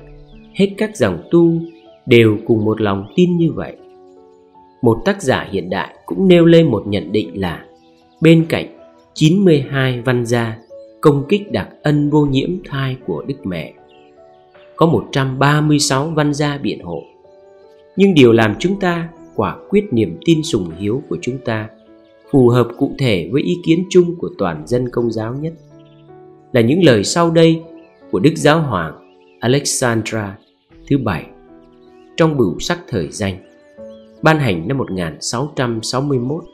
hết 0.55 0.69
các 0.79 0.97
dòng 0.97 1.23
tu 1.31 1.53
đều 2.07 2.39
cùng 2.47 2.65
một 2.65 2.81
lòng 2.81 3.13
tin 3.17 3.37
như 3.37 3.53
vậy 3.53 3.77
một 4.83 5.03
tác 5.05 5.23
giả 5.23 5.49
hiện 5.51 5.71
đại 5.71 5.95
cũng 6.07 6.29
nêu 6.29 6.45
lên 6.45 6.71
một 6.71 6.83
nhận 6.87 7.13
định 7.13 7.41
là 7.41 7.65
bên 8.21 8.47
cạnh 8.49 8.67
92 9.15 10.01
văn 10.01 10.27
gia 10.27 10.59
công 11.01 11.25
kích 11.29 11.53
đặc 11.53 11.69
ân 11.83 12.11
vô 12.11 12.27
nhiễm 12.27 12.51
thai 12.65 12.97
của 13.07 13.23
Đức 13.27 13.47
Mẹ. 13.47 13.73
có 14.77 14.87
136 14.87 16.07
văn 16.07 16.35
gia 16.35 16.59
biện 16.59 16.81
hộ. 16.83 17.03
Nhưng 17.97 18.15
điều 18.15 18.33
làm 18.33 18.55
chúng 18.59 18.81
ta 18.81 19.09
quả 19.35 19.57
quyết 19.69 19.85
niềm 19.91 20.19
tin 20.25 20.43
sùng 20.43 20.71
hiếu 20.79 21.03
của 21.09 21.19
chúng 21.23 21.39
ta 21.39 21.69
phù 22.33 22.49
hợp 22.49 22.69
cụ 22.79 22.95
thể 22.99 23.29
với 23.33 23.43
ý 23.43 23.57
kiến 23.65 23.85
chung 23.91 24.15
của 24.19 24.31
toàn 24.39 24.67
dân 24.67 24.89
công 24.89 25.11
giáo 25.11 25.35
nhất. 25.35 25.53
Là 26.53 26.61
những 26.61 26.85
lời 26.85 27.05
sau 27.05 27.31
đây 27.31 27.63
của 28.11 28.19
Đức 28.19 28.33
Giáo 28.37 28.61
Hoàng 28.61 28.95
Alexandra 29.41 30.39
thứ 30.91 30.99
bảy 30.99 31.27
trong 32.17 32.37
bửu 32.37 32.59
sắc 32.59 32.81
thời 32.89 33.09
danh, 33.11 33.37
ban 34.23 34.39
hành 34.39 34.69
năm 34.69 34.79
1661 34.79 36.45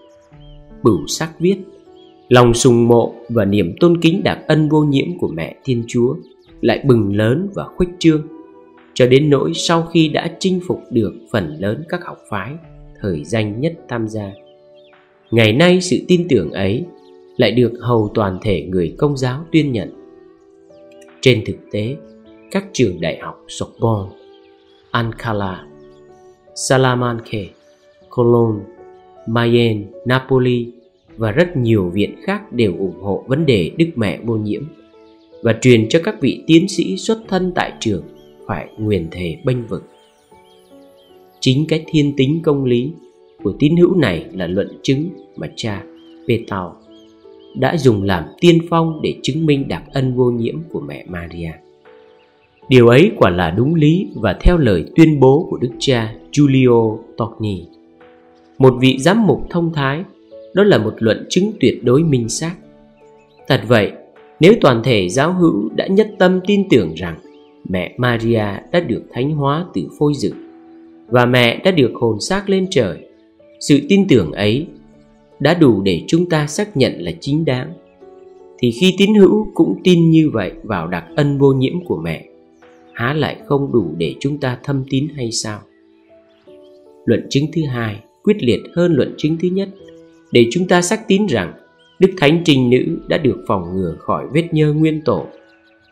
bửu 0.83 1.07
sắc 1.07 1.41
viết, 1.41 1.57
lòng 2.29 2.55
sùng 2.55 2.89
mộ 2.89 3.15
và 3.29 3.45
niềm 3.45 3.75
tôn 3.81 4.01
kính 4.01 4.23
đặc 4.25 4.39
ân 4.47 4.69
vô 4.69 4.81
nhiễm 4.81 5.19
của 5.19 5.29
mẹ 5.29 5.57
Thiên 5.65 5.85
Chúa 5.89 6.15
lại 6.61 6.83
bừng 6.87 7.17
lớn 7.17 7.49
và 7.55 7.65
khuếch 7.77 7.89
trương, 7.99 8.23
cho 8.95 9.07
đến 9.07 9.31
nỗi 9.31 9.53
sau 9.55 9.83
khi 9.83 10.09
đã 10.09 10.37
chinh 10.39 10.61
phục 10.67 10.81
được 10.91 11.13
phần 11.33 11.57
lớn 11.59 11.83
các 11.89 12.05
học 12.05 12.19
phái 12.31 12.55
thời 13.01 13.25
danh 13.25 13.61
nhất 13.61 13.73
tham 13.89 14.09
gia 14.09 14.33
ngày 15.31 15.53
nay 15.53 15.81
sự 15.81 15.97
tin 16.09 16.27
tưởng 16.29 16.53
ấy 16.53 16.85
lại 17.37 17.53
được 17.53 17.73
hầu 17.81 18.11
toàn 18.15 18.39
thể 18.43 18.63
người 18.63 18.95
công 18.99 19.17
giáo 19.17 19.45
tuyên 19.53 19.73
nhận 19.73 19.91
trên 21.21 21.43
thực 21.47 21.57
tế 21.71 21.97
các 22.51 22.65
trường 22.73 23.01
đại 23.01 23.19
học 23.19 23.45
Sorbonne, 23.49 24.11
Ankara, 24.91 25.67
Salamanca, 26.55 27.39
Cologne, 28.11 28.65
Mayenne, 29.27 29.85
Napoli 30.05 30.73
và 31.17 31.33
rất 31.33 31.57
nhiều 31.57 31.91
viện 31.91 32.17
khác 32.23 32.53
đều 32.53 32.75
ủng 32.79 33.01
hộ 33.01 33.25
vấn 33.27 33.47
đề 33.47 33.71
Đức 33.77 33.89
Mẹ 33.97 34.19
vô 34.25 34.37
nhiễm 34.37 34.63
và 35.43 35.55
truyền 35.61 35.89
cho 35.89 36.01
các 36.05 36.21
vị 36.21 36.43
tiến 36.47 36.69
sĩ 36.69 36.97
xuất 36.97 37.19
thân 37.29 37.53
tại 37.55 37.73
trường 37.81 38.03
phải 38.47 38.69
nguyền 38.79 39.09
thề 39.11 39.37
bênh 39.45 39.67
vực. 39.67 39.85
Chính 41.41 41.67
cái 41.69 41.85
thiên 41.87 42.13
tính 42.17 42.41
công 42.45 42.65
lý 42.65 42.93
của 43.43 43.53
tín 43.59 43.77
hữu 43.77 43.97
này 43.97 44.27
là 44.33 44.47
luận 44.47 44.69
chứng 44.83 45.09
mà 45.37 45.47
cha 45.57 45.83
Petau 46.29 46.77
đã 47.57 47.77
dùng 47.77 48.03
làm 48.03 48.25
tiên 48.41 48.59
phong 48.71 49.01
để 49.03 49.15
chứng 49.23 49.47
minh 49.47 49.69
đặc 49.69 49.83
ân 49.93 50.15
vô 50.15 50.31
nhiễm 50.31 50.55
của 50.73 50.81
mẹ 50.81 51.05
Maria. 51.09 51.51
Điều 52.69 52.89
ấy 52.89 53.13
quả 53.17 53.31
là 53.31 53.51
đúng 53.51 53.75
lý 53.75 54.09
và 54.15 54.37
theo 54.41 54.57
lời 54.57 54.85
tuyên 54.97 55.21
bố 55.21 55.47
của 55.51 55.57
đức 55.57 55.71
cha 55.79 56.15
Giulio 56.33 56.97
Togni, 57.17 57.65
một 58.59 58.75
vị 58.81 58.97
giám 58.99 59.27
mục 59.27 59.47
thông 59.51 59.73
thái, 59.73 60.05
đó 60.55 60.65
là 60.65 60.79
một 60.79 60.95
luận 60.99 61.27
chứng 61.29 61.53
tuyệt 61.61 61.85
đối 61.85 62.03
minh 62.03 62.29
xác. 62.29 62.55
Thật 63.49 63.61
vậy, 63.69 63.93
nếu 64.41 64.55
toàn 64.61 64.83
thể 64.85 65.09
giáo 65.09 65.33
hữu 65.33 65.69
đã 65.77 65.87
nhất 65.87 66.11
tâm 66.19 66.41
tin 66.47 66.69
tưởng 66.71 66.95
rằng 66.95 67.19
mẹ 67.69 67.95
Maria 67.97 68.45
đã 68.73 68.81
được 68.81 69.03
thánh 69.13 69.31
hóa 69.31 69.67
từ 69.75 69.83
phôi 69.99 70.13
dựng 70.15 70.37
và 71.09 71.27
mẹ 71.27 71.61
đã 71.65 71.71
được 71.71 71.91
hồn 71.95 72.21
xác 72.21 72.51
lên 72.51 72.67
trời, 72.71 73.08
sự 73.61 73.81
tin 73.89 74.09
tưởng 74.09 74.33
ấy 74.33 74.67
đã 75.41 75.55
đủ 75.55 75.83
để 75.83 76.05
chúng 76.07 76.29
ta 76.29 76.47
xác 76.47 76.77
nhận 76.77 76.93
là 76.99 77.13
chính 77.21 77.45
đáng. 77.45 77.73
Thì 78.59 78.71
khi 78.71 78.95
tín 78.99 79.15
hữu 79.15 79.49
cũng 79.55 79.81
tin 79.85 80.11
như 80.11 80.31
vậy 80.33 80.53
vào 80.63 80.87
đặc 80.87 81.05
ân 81.17 81.39
vô 81.39 81.53
nhiễm 81.53 81.85
của 81.85 82.01
mẹ, 82.05 82.25
há 82.93 83.13
lại 83.13 83.37
không 83.47 83.73
đủ 83.73 83.95
để 83.99 84.15
chúng 84.21 84.39
ta 84.39 84.59
thâm 84.63 84.85
tín 84.91 85.09
hay 85.17 85.33
sao? 85.33 85.61
Luận 87.05 87.27
chứng 87.31 87.45
thứ 87.53 87.63
hai, 87.69 88.01
quyết 88.23 88.37
liệt 88.41 88.61
hơn 88.75 88.93
luận 88.93 89.15
chứng 89.17 89.37
thứ 89.43 89.49
nhất. 89.49 89.69
Để 90.33 90.47
chúng 90.51 90.69
ta 90.69 90.83
xác 90.83 91.09
tín 91.09 91.27
rằng 91.27 91.53
đức 91.99 92.11
thánh 92.17 92.43
trinh 92.45 92.71
nữ 92.71 92.99
đã 93.09 93.19
được 93.19 93.45
phòng 93.47 93.77
ngừa 93.77 93.97
khỏi 93.99 94.27
vết 94.33 94.49
nhơ 94.53 94.73
nguyên 94.73 95.03
tổ, 95.05 95.27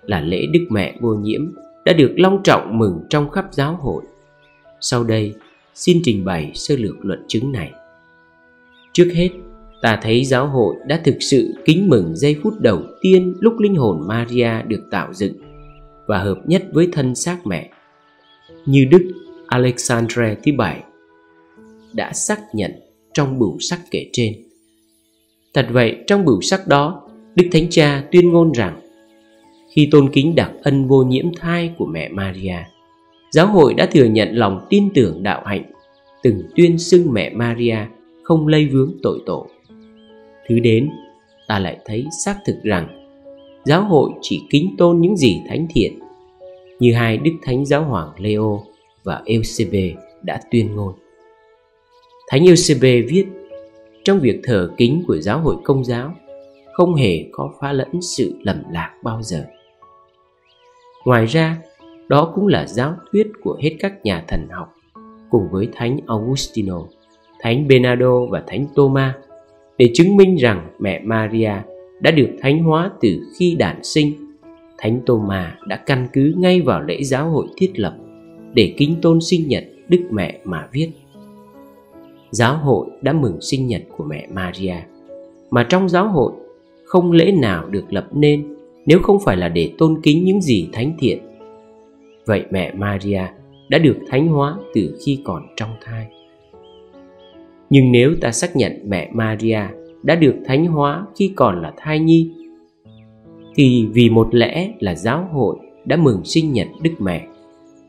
là 0.02 0.20
lễ 0.20 0.46
đức 0.52 0.66
mẹ 0.70 0.94
vô 1.00 1.14
nhiễm 1.14 1.54
đã 1.84 1.92
được 1.92 2.12
long 2.16 2.42
trọng 2.44 2.78
mừng 2.78 3.00
trong 3.10 3.30
khắp 3.30 3.46
giáo 3.50 3.78
hội. 3.80 4.02
Sau 4.80 5.04
đây 5.04 5.34
xin 5.76 6.00
trình 6.04 6.24
bày 6.24 6.50
sơ 6.54 6.76
lược 6.76 7.04
luận 7.04 7.24
chứng 7.28 7.52
này 7.52 7.72
Trước 8.96 9.10
hết, 9.14 9.28
ta 9.82 10.00
thấy 10.02 10.24
giáo 10.24 10.46
hội 10.46 10.76
đã 10.86 11.00
thực 11.04 11.16
sự 11.20 11.54
kính 11.64 11.88
mừng 11.88 12.16
giây 12.16 12.36
phút 12.42 12.60
đầu 12.60 12.82
tiên 13.00 13.34
lúc 13.40 13.58
linh 13.58 13.74
hồn 13.74 14.08
Maria 14.08 14.62
được 14.66 14.88
tạo 14.90 15.14
dựng 15.14 15.32
và 16.06 16.18
hợp 16.18 16.38
nhất 16.46 16.64
với 16.72 16.88
thân 16.92 17.14
xác 17.14 17.46
mẹ. 17.46 17.70
Như 18.66 18.84
Đức 18.90 19.12
Alexandre 19.46 20.36
thứ 20.44 20.52
bảy 20.58 20.82
đã 21.92 22.12
xác 22.12 22.40
nhận 22.52 22.72
trong 23.14 23.38
bửu 23.38 23.58
sắc 23.60 23.80
kể 23.90 24.06
trên. 24.12 24.32
Thật 25.54 25.66
vậy, 25.70 25.96
trong 26.06 26.24
bửu 26.24 26.40
sắc 26.40 26.68
đó, 26.68 27.08
Đức 27.34 27.44
Thánh 27.52 27.66
Cha 27.70 28.04
tuyên 28.12 28.32
ngôn 28.32 28.52
rằng 28.52 28.80
khi 29.74 29.88
tôn 29.90 30.08
kính 30.12 30.34
đặc 30.34 30.52
ân 30.62 30.88
vô 30.88 31.02
nhiễm 31.02 31.26
thai 31.36 31.74
của 31.78 31.86
mẹ 31.86 32.08
Maria, 32.08 32.56
giáo 33.30 33.46
hội 33.46 33.74
đã 33.74 33.86
thừa 33.86 34.04
nhận 34.04 34.28
lòng 34.32 34.66
tin 34.70 34.88
tưởng 34.94 35.22
đạo 35.22 35.42
hạnh, 35.46 35.64
từng 36.26 36.42
tuyên 36.56 36.78
xưng 36.78 37.12
mẹ 37.12 37.30
Maria 37.30 37.76
không 38.22 38.46
lây 38.46 38.66
vướng 38.66 38.92
tội 39.02 39.18
tổ. 39.26 39.46
Thứ 40.48 40.58
đến, 40.58 40.90
ta 41.48 41.58
lại 41.58 41.78
thấy 41.84 42.04
xác 42.24 42.36
thực 42.46 42.56
rằng 42.62 43.08
giáo 43.64 43.82
hội 43.82 44.10
chỉ 44.22 44.42
kính 44.50 44.74
tôn 44.78 45.00
những 45.00 45.16
gì 45.16 45.42
thánh 45.48 45.66
thiện, 45.70 45.98
như 46.78 46.94
hai 46.94 47.16
đức 47.16 47.30
thánh 47.42 47.66
giáo 47.66 47.84
hoàng 47.84 48.10
leo 48.18 48.64
và 49.04 49.22
Eusebe 49.26 49.94
đã 50.22 50.40
tuyên 50.50 50.76
ngôn. 50.76 50.94
Thánh 52.28 52.46
Eusebe 52.46 53.00
viết, 53.00 53.26
trong 54.04 54.20
việc 54.20 54.40
thờ 54.44 54.70
kính 54.76 55.04
của 55.06 55.16
giáo 55.16 55.40
hội 55.40 55.56
công 55.64 55.84
giáo, 55.84 56.14
không 56.72 56.94
hề 56.94 57.24
có 57.32 57.52
phá 57.60 57.72
lẫn 57.72 58.02
sự 58.02 58.38
lầm 58.42 58.62
lạc 58.70 58.94
bao 59.02 59.22
giờ. 59.22 59.44
Ngoài 61.04 61.26
ra, 61.26 61.58
đó 62.08 62.32
cũng 62.34 62.46
là 62.46 62.66
giáo 62.66 62.94
thuyết 63.12 63.26
của 63.42 63.58
hết 63.62 63.76
các 63.80 64.04
nhà 64.04 64.24
thần 64.28 64.48
học 64.50 64.75
cùng 65.30 65.48
với 65.50 65.68
thánh 65.72 65.98
augustino 66.06 66.82
Thánh 67.40 67.68
Bernardo 67.68 68.26
và 68.30 68.42
Thánh 68.46 68.66
Thomas 68.76 69.14
để 69.78 69.90
chứng 69.94 70.16
minh 70.16 70.36
rằng 70.36 70.68
mẹ 70.78 71.00
Maria 71.04 71.52
đã 72.00 72.10
được 72.10 72.28
thánh 72.40 72.64
hóa 72.64 72.90
từ 73.00 73.20
khi 73.38 73.54
đản 73.58 73.84
sinh. 73.84 74.12
Thánh 74.78 75.00
Thomas 75.06 75.52
đã 75.66 75.76
căn 75.76 76.08
cứ 76.12 76.34
ngay 76.36 76.60
vào 76.60 76.82
lễ 76.82 77.02
giáo 77.02 77.30
hội 77.30 77.46
thiết 77.56 77.78
lập 77.78 77.96
để 78.54 78.74
kính 78.76 78.96
tôn 79.02 79.20
sinh 79.20 79.48
nhật 79.48 79.64
Đức 79.88 80.08
Mẹ 80.10 80.38
mà 80.44 80.68
viết. 80.72 80.90
Giáo 82.30 82.58
hội 82.58 82.86
đã 83.02 83.12
mừng 83.12 83.40
sinh 83.40 83.66
nhật 83.66 83.82
của 83.96 84.04
mẹ 84.04 84.26
Maria, 84.32 84.74
mà 85.50 85.66
trong 85.68 85.88
giáo 85.88 86.08
hội 86.08 86.32
không 86.84 87.12
lễ 87.12 87.32
nào 87.32 87.68
được 87.68 87.92
lập 87.92 88.06
nên 88.12 88.54
nếu 88.86 88.98
không 89.02 89.18
phải 89.24 89.36
là 89.36 89.48
để 89.48 89.72
tôn 89.78 90.00
kính 90.02 90.24
những 90.24 90.40
gì 90.40 90.68
thánh 90.72 90.96
thiện. 90.98 91.18
Vậy 92.26 92.44
mẹ 92.50 92.72
Maria 92.72 93.22
đã 93.68 93.78
được 93.78 93.96
thánh 94.08 94.28
hóa 94.28 94.58
từ 94.74 94.98
khi 95.04 95.20
còn 95.24 95.46
trong 95.56 95.70
thai. 95.84 96.06
Nhưng 97.70 97.92
nếu 97.92 98.14
ta 98.20 98.32
xác 98.32 98.56
nhận 98.56 98.72
mẹ 98.84 99.10
Maria 99.12 99.60
đã 100.02 100.14
được 100.14 100.34
thánh 100.44 100.66
hóa 100.66 101.06
khi 101.16 101.32
còn 101.36 101.62
là 101.62 101.72
thai 101.76 101.98
nhi, 101.98 102.30
thì 103.54 103.86
vì 103.92 104.10
một 104.10 104.34
lẽ 104.34 104.70
là 104.80 104.94
giáo 104.94 105.28
hội 105.32 105.56
đã 105.84 105.96
mừng 105.96 106.24
sinh 106.24 106.52
nhật 106.52 106.68
Đức 106.82 106.90
Mẹ, 106.98 107.26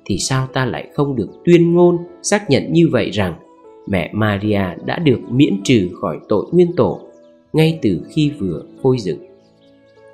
thì 0.06 0.18
sao 0.18 0.48
ta 0.48 0.66
lại 0.66 0.88
không 0.94 1.16
được 1.16 1.30
tuyên 1.46 1.74
ngôn 1.74 1.98
xác 2.22 2.50
nhận 2.50 2.74
như 2.74 2.88
vậy 2.92 3.10
rằng 3.10 3.34
mẹ 3.88 4.12
Maria 4.14 4.62
đã 4.86 5.00
được 5.00 5.20
miễn 5.30 5.54
trừ 5.64 5.90
khỏi 6.02 6.20
tội 6.30 6.46
nguyên 6.52 6.76
tổ 6.76 7.00
ngay 7.54 7.80
từ 7.82 8.02
khi 8.10 8.32
vừa 8.40 8.64
phôi 8.82 8.98
dựng. 9.00 9.20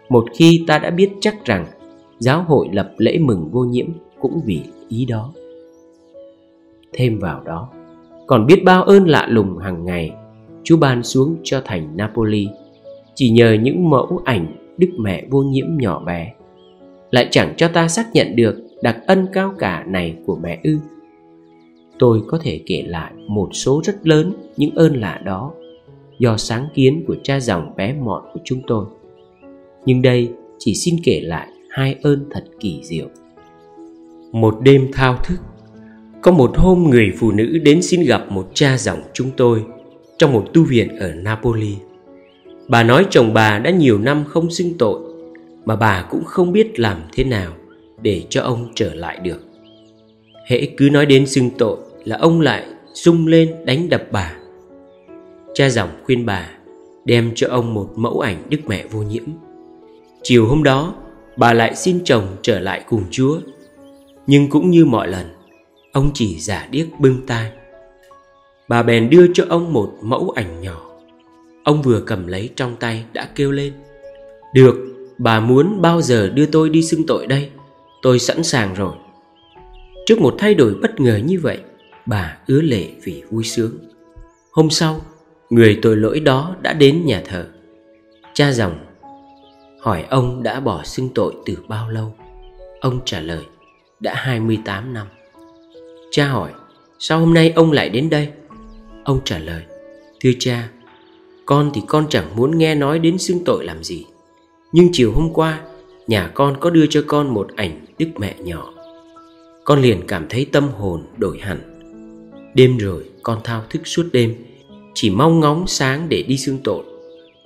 Một 0.09 0.25
khi 0.33 0.63
ta 0.67 0.79
đã 0.79 0.89
biết 0.89 1.09
chắc 1.19 1.45
rằng 1.45 1.65
giáo 2.19 2.43
hội 2.47 2.67
lập 2.71 2.93
lễ 2.97 3.17
mừng 3.17 3.49
vô 3.51 3.63
nhiễm 3.63 3.87
cũng 4.19 4.41
vì 4.45 4.61
ý 4.89 5.05
đó. 5.05 5.33
Thêm 6.93 7.19
vào 7.19 7.41
đó, 7.45 7.69
còn 8.27 8.45
biết 8.45 8.63
bao 8.65 8.83
ơn 8.83 9.07
lạ 9.07 9.27
lùng 9.29 9.57
hàng 9.57 9.85
ngày 9.85 10.11
Chúa 10.63 10.77
ban 10.77 11.03
xuống 11.03 11.35
cho 11.43 11.61
thành 11.65 11.97
Napoli 11.97 12.47
Chỉ 13.15 13.29
nhờ 13.29 13.53
những 13.53 13.89
mẫu 13.89 14.21
ảnh 14.25 14.55
Đức 14.77 14.89
Mẹ 14.97 15.23
vô 15.29 15.43
nhiễm 15.43 15.65
nhỏ 15.77 16.03
bé. 16.05 16.33
Lại 17.11 17.27
chẳng 17.31 17.53
cho 17.57 17.67
ta 17.67 17.87
xác 17.87 18.05
nhận 18.13 18.35
được 18.35 18.63
đặc 18.81 18.97
ân 19.07 19.27
cao 19.33 19.53
cả 19.59 19.83
này 19.87 20.15
của 20.25 20.35
mẹ 20.43 20.59
ư. 20.63 20.77
Tôi 21.99 22.21
có 22.27 22.39
thể 22.41 22.61
kể 22.65 22.83
lại 22.87 23.13
một 23.27 23.49
số 23.51 23.81
rất 23.83 24.07
lớn 24.07 24.33
những 24.57 24.75
ơn 24.75 24.95
lạ 24.95 25.21
đó 25.25 25.51
Do 26.19 26.37
sáng 26.37 26.67
kiến 26.73 27.03
của 27.07 27.15
cha 27.23 27.39
dòng 27.39 27.75
bé 27.75 27.93
mọn 27.93 28.23
của 28.33 28.39
chúng 28.43 28.61
tôi. 28.67 28.85
Nhưng 29.85 30.01
đây 30.01 30.31
chỉ 30.57 30.73
xin 30.73 30.95
kể 31.03 31.21
lại 31.23 31.47
hai 31.69 31.95
ơn 32.03 32.25
thật 32.31 32.43
kỳ 32.59 32.79
diệu. 32.83 33.07
Một 34.31 34.55
đêm 34.61 34.87
thao 34.93 35.17
thức 35.23 35.37
có 36.23 36.31
một 36.31 36.57
hôm 36.57 36.83
người 36.89 37.13
phụ 37.17 37.31
nữ 37.31 37.57
đến 37.63 37.81
xin 37.81 38.03
gặp 38.03 38.31
một 38.31 38.49
cha 38.53 38.77
dòng 38.77 39.01
chúng 39.13 39.31
tôi 39.37 39.63
Trong 40.17 40.33
một 40.33 40.45
tu 40.53 40.63
viện 40.63 40.99
ở 40.99 41.13
Napoli. 41.13 41.75
Bà 42.67 42.83
nói 42.83 43.05
chồng 43.09 43.33
bà 43.33 43.59
đã 43.59 43.71
nhiều 43.71 43.97
năm 43.97 44.23
không 44.27 44.51
xưng 44.51 44.77
tội, 44.77 44.99
Mà 45.65 45.75
bà 45.75 46.05
cũng 46.09 46.23
không 46.23 46.51
biết 46.51 46.79
làm 46.79 46.97
thế 47.13 47.23
nào 47.23 47.53
Để 48.01 48.23
cho 48.29 48.41
ông 48.41 48.71
trở 48.75 48.93
lại 48.93 49.19
được. 49.23 49.39
Hễ 50.47 50.65
cứ 50.77 50.89
nói 50.89 51.05
đến 51.05 51.25
xưng 51.25 51.49
tội 51.57 51.77
Là 52.05 52.17
ông 52.17 52.41
lại 52.41 52.65
rung 52.93 53.27
lên 53.27 53.55
đánh 53.65 53.89
đập 53.89 54.03
bà. 54.11 54.33
Cha 55.53 55.69
dòng 55.69 55.89
khuyên 56.03 56.25
bà 56.25 56.49
Đem 57.05 57.31
cho 57.35 57.47
ông 57.49 57.73
một 57.73 57.89
mẫu 57.95 58.19
ảnh 58.19 58.37
Đức 58.49 58.59
Mẹ 58.67 58.83
vô 58.91 59.01
nhiễm. 59.01 59.23
Chiều 60.23 60.45
hôm 60.45 60.63
đó, 60.63 60.95
Bà 61.37 61.53
lại 61.53 61.75
xin 61.75 61.99
chồng 62.03 62.27
trở 62.41 62.59
lại 62.59 62.83
cùng 62.89 63.03
Chúa. 63.11 63.39
Nhưng 64.27 64.49
cũng 64.49 64.69
như 64.69 64.85
mọi 64.85 65.07
lần 65.07 65.25
Ông 65.93 66.11
chỉ 66.13 66.39
giả 66.39 66.67
điếc 66.71 66.87
bưng 66.99 67.25
tai. 67.27 67.51
Bà 68.67 68.83
bèn 68.83 69.09
đưa 69.09 69.27
cho 69.33 69.45
ông 69.49 69.73
một 69.73 69.93
mẫu 70.01 70.29
ảnh 70.35 70.61
nhỏ. 70.61 70.89
Ông 71.63 71.81
vừa 71.81 72.01
cầm 72.05 72.27
lấy 72.27 72.49
trong 72.55 72.75
tay 72.75 73.05
đã 73.13 73.29
kêu 73.35 73.51
lên. 73.51 73.73
Được, 74.53 74.75
bà 75.17 75.39
muốn 75.39 75.81
bao 75.81 76.01
giờ 76.01 76.29
đưa 76.29 76.45
tôi 76.45 76.69
đi 76.69 76.83
xưng 76.83 77.05
tội 77.07 77.27
đây? 77.27 77.49
Tôi 78.01 78.19
sẵn 78.19 78.43
sàng 78.43 78.73
rồi. 78.73 78.93
Trước 80.05 80.19
một 80.19 80.35
thay 80.37 80.53
đổi 80.53 80.75
bất 80.81 80.99
ngờ 80.99 81.19
như 81.25 81.39
vậy 81.39 81.59
Bà 82.05 82.37
ứa 82.47 82.61
lệ 82.61 82.87
vì 83.03 83.23
vui 83.29 83.43
sướng. 83.43 83.77
Hôm 84.51 84.69
sau 84.69 85.01
Người 85.49 85.79
tội 85.81 85.97
lỗi 85.97 86.19
đó 86.19 86.55
đã 86.61 86.73
đến 86.73 87.05
nhà 87.05 87.21
thờ. 87.25 87.47
Cha 88.33 88.51
dòng 88.51 88.79
Hỏi 89.79 90.05
ông 90.09 90.43
đã 90.43 90.59
bỏ 90.59 90.83
xưng 90.83 91.09
tội 91.15 91.33
từ 91.45 91.57
bao 91.67 91.89
lâu? 91.89 92.15
Ông 92.81 92.99
trả 93.05 93.19
lời 93.19 93.43
Đã 93.99 94.13
28 94.15 94.93
năm. 94.93 95.07
Cha 96.15 96.27
hỏi, 96.27 96.51
Sao 96.99 97.19
hôm 97.19 97.33
nay 97.33 97.53
ông 97.55 97.71
lại 97.71 97.89
đến 97.89 98.09
đây? 98.09 98.27
Ông 99.03 99.19
trả 99.25 99.37
lời, 99.39 99.63
Thưa 100.19 100.31
cha, 100.39 100.69
Con 101.45 101.71
thì 101.73 101.81
con 101.87 102.05
chẳng 102.09 102.35
muốn 102.35 102.57
nghe 102.57 102.75
nói 102.75 102.99
đến 102.99 103.17
xưng 103.17 103.43
tội 103.45 103.65
làm 103.65 103.83
gì. 103.83 104.05
Nhưng 104.71 104.89
chiều 104.91 105.11
hôm 105.11 105.29
qua, 105.33 105.61
Nhà 106.07 106.31
con 106.33 106.57
có 106.59 106.69
đưa 106.69 106.85
cho 106.89 107.03
con 107.07 107.33
một 107.33 107.47
ảnh 107.55 107.85
Đức 107.99 108.07
mẹ 108.17 108.35
nhỏ. 108.39 108.73
Con 109.63 109.81
liền 109.81 110.07
cảm 110.07 110.25
thấy 110.29 110.45
tâm 110.45 110.67
hồn 110.67 111.03
đổi 111.17 111.39
hẳn. 111.39 111.59
Đêm 112.53 112.77
rồi, 112.77 113.03
con 113.23 113.39
thao 113.43 113.63
thức 113.69 113.81
suốt 113.87 114.05
đêm, 114.13 114.35
Chỉ 114.93 115.09
mong 115.09 115.39
ngóng 115.39 115.67
sáng 115.67 116.09
để 116.09 116.23
đi 116.23 116.37
xưng 116.37 116.57
tội. 116.63 116.83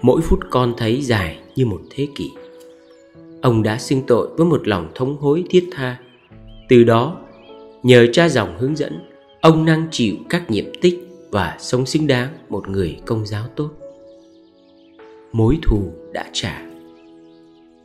Mỗi 0.02 0.22
phút 0.22 0.40
con 0.50 0.74
thấy 0.78 1.02
dài 1.02 1.38
như 1.56 1.66
một 1.66 1.82
thế 1.90 2.08
kỷ. 2.16 2.32
Ông 3.42 3.64
đã 3.64 3.78
xưng 3.78 4.02
tội 4.08 4.28
với 4.38 4.46
một 4.46 4.68
lòng 4.68 4.92
thống 4.96 5.18
hối 5.18 5.44
thiết 5.50 5.68
tha. 5.72 5.98
Từ 6.70 6.84
đó 6.84 7.22
Nhờ 7.84 8.08
cha 8.14 8.30
dòng 8.30 8.58
hướng 8.60 8.76
dẫn, 8.76 9.00
Ông 9.42 9.66
năng 9.66 9.88
chịu 9.92 10.16
các 10.30 10.52
nhiệm 10.52 10.66
tích 10.82 11.08
Và 11.32 11.56
sống 11.60 11.86
xứng 11.86 12.08
đáng 12.08 12.30
một 12.50 12.70
người 12.70 12.98
công 13.06 13.26
giáo 13.26 13.44
tốt. 13.56 13.70
Mối 15.32 15.58
thù 15.64 15.92
đã 16.14 16.26
trả. 16.34 16.62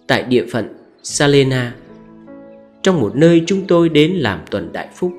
Tại 0.07 0.23
địa 0.23 0.47
phận 0.53 0.69
Salena, 1.03 1.75
Trong 2.83 3.01
một 3.01 3.17
nơi 3.17 3.43
chúng 3.47 3.67
tôi 3.69 3.89
đến 3.89 4.13
làm 4.13 4.41
tuần 4.51 4.73
đại 4.73 4.89
phúc, 4.95 5.13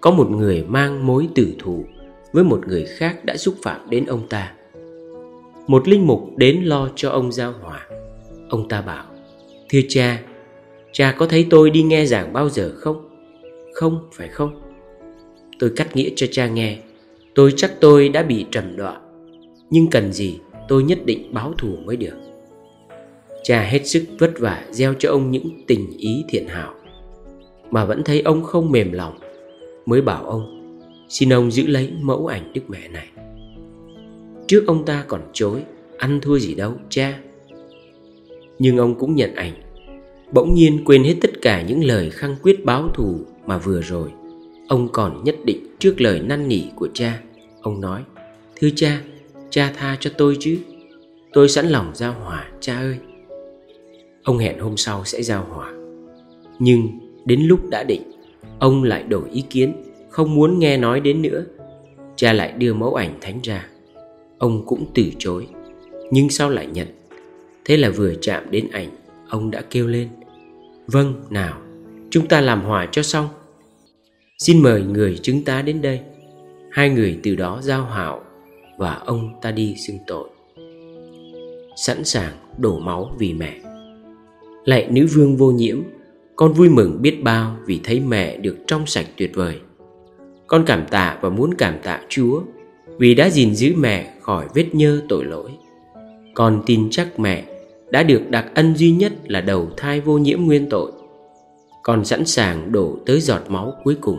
Có 0.00 0.10
một 0.10 0.30
người 0.30 0.64
mang 0.68 1.06
mối 1.06 1.28
tử 1.34 1.52
thù 1.58 1.84
Với 2.32 2.44
một 2.44 2.60
người 2.66 2.84
khác 2.84 3.24
đã 3.24 3.36
xúc 3.36 3.54
phạm 3.62 3.90
đến 3.90 4.06
ông 4.06 4.28
ta. 4.28 4.52
Một 5.66 5.88
linh 5.88 6.06
mục 6.06 6.36
đến 6.36 6.62
lo 6.64 6.88
cho 6.96 7.10
ông 7.10 7.32
giao 7.32 7.54
hòa. 7.62 7.86
Ông 8.48 8.68
ta 8.68 8.80
bảo, 8.80 9.04
Thưa 9.68 9.80
cha 9.88 10.22
Cha 10.92 11.14
có 11.18 11.26
thấy 11.26 11.46
tôi 11.50 11.70
đi 11.70 11.82
nghe 11.82 12.06
giảng 12.06 12.32
bao 12.32 12.48
giờ 12.48 12.72
không? 12.76 13.09
Không, 13.72 14.08
phải 14.12 14.28
không? 14.28 14.60
Tôi 15.58 15.72
cắt 15.76 15.96
nghĩa 15.96 16.10
cho 16.16 16.26
cha 16.30 16.46
nghe. 16.46 16.78
Tôi 17.34 17.52
chắc 17.56 17.80
tôi 17.80 18.08
đã 18.08 18.22
bị 18.22 18.46
trầm 18.50 18.76
đọa. 18.76 19.00
Nhưng 19.70 19.90
cần 19.90 20.12
gì, 20.12 20.38
tôi 20.68 20.82
nhất 20.82 20.98
định 21.04 21.34
báo 21.34 21.52
thù 21.58 21.76
mới 21.84 21.96
được. 21.96 22.16
Cha 23.42 23.62
hết 23.62 23.86
sức 23.86 24.04
vất 24.18 24.38
vả 24.38 24.64
gieo 24.70 24.94
cho 24.98 25.10
ông 25.10 25.30
những 25.30 25.64
tình 25.66 25.86
ý 25.98 26.24
thiện 26.28 26.46
hảo. 26.46 26.74
Mà 27.70 27.84
vẫn 27.84 28.02
thấy 28.04 28.20
ông 28.20 28.42
không 28.42 28.72
mềm 28.72 28.92
lòng, 28.92 29.18
Mới 29.86 30.00
bảo 30.00 30.24
ông, 30.24 30.56
Xin 31.08 31.32
ông 31.32 31.50
giữ 31.50 31.66
lấy 31.66 31.92
mẫu 32.00 32.26
ảnh 32.26 32.52
đức 32.52 32.60
mẹ 32.68 32.88
này. 32.88 33.08
Trước 34.46 34.64
ông 34.66 34.84
ta 34.84 35.04
còn 35.08 35.20
chối, 35.32 35.62
Ăn 35.98 36.20
thua 36.20 36.38
gì 36.38 36.54
đâu, 36.54 36.72
cha. 36.88 37.20
Nhưng 38.58 38.76
ông 38.76 38.98
cũng 38.98 39.14
nhận 39.14 39.34
ảnh 39.34 39.52
Bỗng 40.32 40.54
nhiên 40.54 40.84
quên 40.84 41.04
hết 41.04 41.14
tất 41.20 41.30
cả 41.42 41.62
những 41.62 41.84
lời 41.84 42.10
khăng 42.10 42.36
quyết 42.42 42.64
báo 42.64 42.88
thù 42.94 43.14
mà 43.46 43.58
vừa 43.58 43.80
rồi. 43.80 44.08
Ông 44.68 44.88
còn 44.92 45.24
nhất 45.24 45.36
định 45.44 45.66
trước 45.78 46.00
lời 46.00 46.20
năn 46.20 46.48
nỉ 46.48 46.62
của 46.76 46.88
cha. 46.94 47.20
Ông 47.62 47.80
nói 47.80 48.02
Thưa 48.56 48.68
cha, 48.76 49.02
cha 49.50 49.72
tha 49.76 49.96
cho 50.00 50.10
tôi 50.18 50.36
chứ. 50.40 50.58
Tôi 51.32 51.48
sẵn 51.48 51.66
lòng 51.66 51.90
giao 51.94 52.12
hòa 52.12 52.48
cha 52.60 52.78
ơi. 52.78 52.96
Ông 54.22 54.38
hẹn 54.38 54.58
hôm 54.58 54.76
sau 54.76 55.04
sẽ 55.04 55.22
giao 55.22 55.46
hòa 55.50 55.72
Nhưng 56.58 56.88
đến 57.24 57.40
lúc 57.40 57.60
đã 57.70 57.84
định 57.88 58.02
Ông 58.58 58.84
lại 58.84 59.02
đổi 59.02 59.30
ý 59.32 59.44
kiến 59.50 59.72
Không 60.08 60.34
muốn 60.34 60.58
nghe 60.58 60.76
nói 60.76 61.00
đến 61.00 61.22
nữa. 61.22 61.44
Cha 62.16 62.32
lại 62.32 62.52
đưa 62.52 62.74
mẫu 62.74 62.94
ảnh 62.94 63.14
thánh 63.20 63.40
ra. 63.42 63.66
Ông 64.38 64.66
cũng 64.66 64.86
từ 64.94 65.02
chối 65.18 65.46
Nhưng 66.10 66.30
sau 66.30 66.50
lại 66.50 66.66
nhận. 66.66 66.86
Thế 67.64 67.76
là 67.76 67.90
vừa 67.90 68.14
chạm 68.20 68.50
đến 68.50 68.68
ảnh 68.72 68.88
Ông 69.28 69.50
đã 69.50 69.62
kêu 69.70 69.86
lên 69.86 70.08
Vâng 70.92 71.14
nào, 71.30 71.60
Chúng 72.10 72.28
ta 72.28 72.40
làm 72.40 72.62
hòa 72.62 72.88
cho 72.92 73.02
xong. 73.02 73.28
Xin 74.38 74.62
mời 74.62 74.82
người 74.82 75.18
chứng 75.22 75.44
tá 75.44 75.62
đến 75.62 75.82
đây. 75.82 76.00
Hai 76.70 76.90
người 76.90 77.18
từ 77.22 77.36
đó 77.36 77.58
giao 77.62 77.84
hảo 77.84 78.22
Và 78.78 78.94
ông 78.94 79.30
ta 79.42 79.50
đi 79.50 79.74
xưng 79.86 79.98
tội. 80.06 80.28
Sẵn 81.76 82.04
sàng 82.04 82.32
đổ 82.58 82.78
máu 82.78 83.10
vì 83.18 83.34
mẹ. 83.34 83.60
Lạy 84.64 84.88
nữ 84.90 85.06
vương 85.06 85.36
vô 85.36 85.50
nhiễm, 85.50 85.82
Con 86.36 86.52
vui 86.52 86.68
mừng 86.68 87.02
biết 87.02 87.22
bao 87.22 87.56
Vì 87.66 87.80
thấy 87.84 88.00
mẹ 88.00 88.36
được 88.36 88.56
trong 88.66 88.86
sạch 88.86 89.06
tuyệt 89.16 89.30
vời. 89.34 89.60
Con 90.46 90.64
cảm 90.66 90.86
tạ 90.90 91.18
và 91.20 91.28
muốn 91.28 91.54
cảm 91.58 91.74
tạ 91.82 92.00
Chúa 92.08 92.42
Vì 92.98 93.14
đã 93.14 93.30
gìn 93.30 93.54
giữ 93.54 93.74
mẹ 93.76 94.14
khỏi 94.20 94.46
vết 94.54 94.74
nhơ 94.74 95.02
tội 95.08 95.24
lỗi. 95.24 95.50
Con 96.34 96.62
tin 96.66 96.88
chắc 96.90 97.20
mẹ 97.20 97.44
đã 97.90 98.02
được 98.02 98.30
đặc 98.30 98.46
ân 98.54 98.74
duy 98.76 98.90
nhất 98.90 99.12
là 99.24 99.40
đầu 99.40 99.68
thai 99.76 100.00
vô 100.00 100.18
nhiễm 100.18 100.40
nguyên 100.40 100.68
tội 100.68 100.92
Con 101.82 102.04
sẵn 102.04 102.24
sàng 102.24 102.72
đổ 102.72 102.96
tới 103.06 103.20
giọt 103.20 103.42
máu 103.48 103.74
cuối 103.84 103.96
cùng 104.00 104.18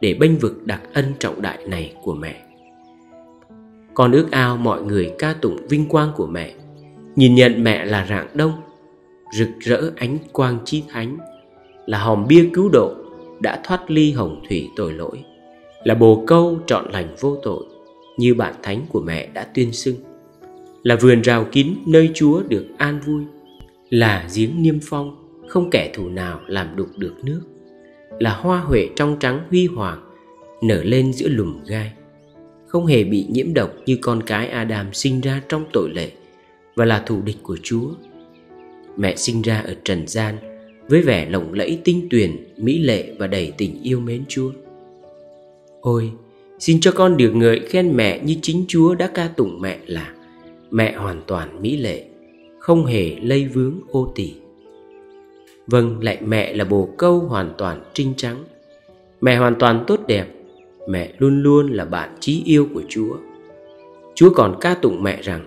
để 0.00 0.14
bênh 0.14 0.38
vực 0.38 0.66
đặc 0.66 0.82
ân 0.94 1.04
trọng 1.18 1.42
đại 1.42 1.58
này 1.66 1.94
của 2.02 2.14
mẹ. 2.14 2.40
Con 3.94 4.12
ước 4.12 4.30
ao 4.30 4.56
mọi 4.56 4.82
người 4.82 5.12
ca 5.18 5.34
tụng 5.40 5.56
vinh 5.68 5.88
quang 5.88 6.12
của 6.16 6.26
mẹ, 6.26 6.54
nhìn 7.16 7.34
nhận 7.34 7.64
mẹ 7.64 7.84
là 7.84 8.06
rạng 8.08 8.28
đông, 8.34 8.52
rực 9.32 9.48
rỡ 9.60 9.90
ánh 9.96 10.18
quang 10.32 10.58
chi 10.64 10.82
thánh, 10.88 11.18
là 11.86 11.98
hòm 11.98 12.26
bia 12.26 12.48
cứu 12.52 12.68
độ, 12.68 12.94
đã 13.40 13.60
thoát 13.64 13.90
ly 13.90 14.12
hồng 14.12 14.42
thủy 14.48 14.68
tội 14.76 14.92
lỗi, 14.92 15.24
là 15.84 15.94
bồ 15.94 16.24
câu 16.26 16.58
trọn 16.66 16.90
lành 16.92 17.14
vô 17.20 17.36
tội 17.42 17.64
như 18.18 18.34
bản 18.34 18.54
thánh 18.62 18.86
của 18.88 19.00
mẹ 19.00 19.28
đã 19.34 19.46
tuyên 19.54 19.72
xưng 19.72 19.96
là 20.84 20.96
vườn 20.96 21.22
rào 21.22 21.46
kín 21.52 21.74
nơi 21.86 22.10
chúa 22.14 22.42
được 22.42 22.66
an 22.78 23.00
vui 23.06 23.22
là 23.90 24.28
giếng 24.36 24.62
niêm 24.62 24.78
phong 24.82 25.16
không 25.48 25.70
kẻ 25.70 25.92
thù 25.94 26.08
nào 26.08 26.40
làm 26.46 26.76
đục 26.76 26.88
được 26.96 27.14
nước 27.24 27.40
là 28.18 28.36
hoa 28.36 28.60
huệ 28.60 28.88
trong 28.96 29.16
trắng 29.20 29.44
huy 29.50 29.66
hoàng 29.66 30.00
nở 30.62 30.82
lên 30.84 31.12
giữa 31.12 31.28
lùm 31.28 31.64
gai 31.66 31.92
không 32.74 32.86
hề 32.86 33.04
bị 33.04 33.26
nhiễm 33.28 33.54
độc 33.54 33.74
như 33.86 33.98
con 34.00 34.22
cái 34.22 34.48
Adam 34.48 34.92
sinh 34.92 35.20
ra 35.20 35.42
trong 35.48 35.64
tội 35.72 35.90
lệ 35.94 36.10
và 36.74 36.84
là 36.84 37.02
thù 37.06 37.22
địch 37.22 37.36
của 37.42 37.56
Chúa. 37.62 37.88
Mẹ 38.96 39.16
sinh 39.16 39.42
ra 39.42 39.60
ở 39.60 39.74
trần 39.84 40.06
gian 40.06 40.36
với 40.88 41.02
vẻ 41.02 41.26
lộng 41.30 41.52
lẫy 41.52 41.78
tinh 41.84 42.08
tuyền, 42.10 42.30
mỹ 42.56 42.78
lệ 42.78 43.14
và 43.18 43.26
đầy 43.26 43.52
tình 43.58 43.82
yêu 43.82 44.00
mến 44.00 44.24
Chúa. 44.28 44.50
Ôi, 45.80 46.10
xin 46.58 46.80
cho 46.80 46.92
con 46.92 47.16
được 47.16 47.30
ngợi 47.34 47.60
khen 47.60 47.96
mẹ 47.96 48.20
như 48.24 48.36
chính 48.42 48.64
Chúa 48.68 48.94
đã 48.94 49.06
ca 49.14 49.28
tụng 49.28 49.60
mẹ 49.60 49.78
là 49.86 50.14
mẹ 50.74 50.94
hoàn 50.96 51.20
toàn 51.26 51.62
mỹ 51.62 51.76
lệ, 51.76 52.04
không 52.58 52.86
hề 52.86 53.16
lây 53.22 53.44
vướng 53.44 53.80
ô 53.90 54.12
tỳ. 54.14 54.32
Vâng, 55.66 55.98
lại 56.02 56.18
mẹ 56.26 56.54
là 56.54 56.64
bồ 56.64 56.88
câu 56.98 57.18
hoàn 57.18 57.54
toàn 57.58 57.82
trinh 57.92 58.14
trắng. 58.16 58.44
Mẹ 59.20 59.36
hoàn 59.36 59.54
toàn 59.58 59.84
tốt 59.86 60.00
đẹp 60.06 60.26
Mẹ 60.88 61.12
luôn 61.18 61.42
luôn 61.42 61.72
là 61.72 61.84
bạn 61.84 62.16
chí 62.20 62.42
yêu 62.44 62.68
của 62.74 62.82
Chúa. 62.88 63.16
Chúa 64.14 64.30
còn 64.34 64.56
ca 64.60 64.74
tụng 64.74 65.02
mẹ 65.02 65.22
rằng 65.22 65.44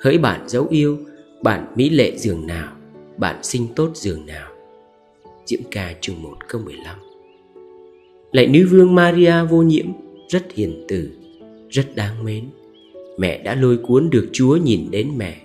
Hỡi 0.00 0.18
bạn 0.18 0.48
dấu 0.48 0.66
yêu 0.70 0.98
Bạn 1.42 1.66
mỹ 1.74 1.90
lệ 1.90 2.16
giường 2.16 2.46
nào 2.46 2.72
Bạn 3.16 3.36
sinh 3.42 3.66
tốt 3.76 3.90
giường 3.94 4.26
nào. 4.26 4.50
Diễm 5.46 5.60
ca 5.70 5.94
chương 6.00 6.22
1 6.22 6.36
câu 6.48 6.60
15 6.64 6.98
lại 8.32 8.46
nữ 8.46 8.66
vương 8.70 8.94
Maria 8.94 9.34
vô 9.50 9.62
nhiễm 9.62 9.86
Rất 10.28 10.52
hiền 10.52 10.84
từ 10.88 11.10
Rất 11.68 11.96
đáng 11.96 12.24
mến. 12.24 12.44
Mẹ 13.20 13.42
đã 13.42 13.54
lôi 13.54 13.76
cuốn 13.76 14.10
được 14.10 14.28
Chúa 14.32 14.56
nhìn 14.56 14.90
đến 14.90 15.10
mẹ. 15.16 15.36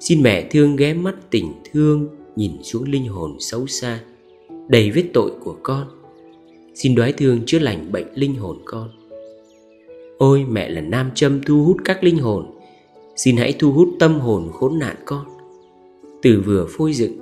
Xin 0.00 0.22
mẹ 0.22 0.48
thương 0.50 0.76
ghé 0.76 0.94
mắt 0.94 1.14
tình 1.30 1.52
thương, 1.72 2.08
nhìn 2.36 2.52
xuống 2.62 2.84
linh 2.88 3.06
hồn 3.06 3.36
xấu 3.40 3.66
xa, 3.66 4.00
đầy 4.68 4.90
vết 4.90 5.04
tội 5.14 5.30
của 5.40 5.56
con. 5.62 5.86
Xin 6.74 6.94
đoái 6.94 7.12
thương 7.12 7.40
chữa 7.46 7.58
lành 7.58 7.92
bệnh 7.92 8.06
linh 8.14 8.34
hồn 8.34 8.58
con. 8.64 8.90
Ôi, 10.18 10.44
mẹ 10.48 10.68
là 10.68 10.80
nam 10.80 11.10
châm 11.14 11.42
thu 11.42 11.64
hút 11.64 11.76
các 11.84 12.04
linh 12.04 12.18
hồn. 12.18 12.46
Xin 13.16 13.36
hãy 13.36 13.54
thu 13.58 13.72
hút 13.72 13.88
tâm 13.98 14.20
hồn 14.20 14.50
khốn 14.52 14.78
nạn 14.78 14.96
con. 15.04 15.24
Từ 16.22 16.42
vừa 16.46 16.66
phôi 16.70 16.92
dựng, 16.92 17.18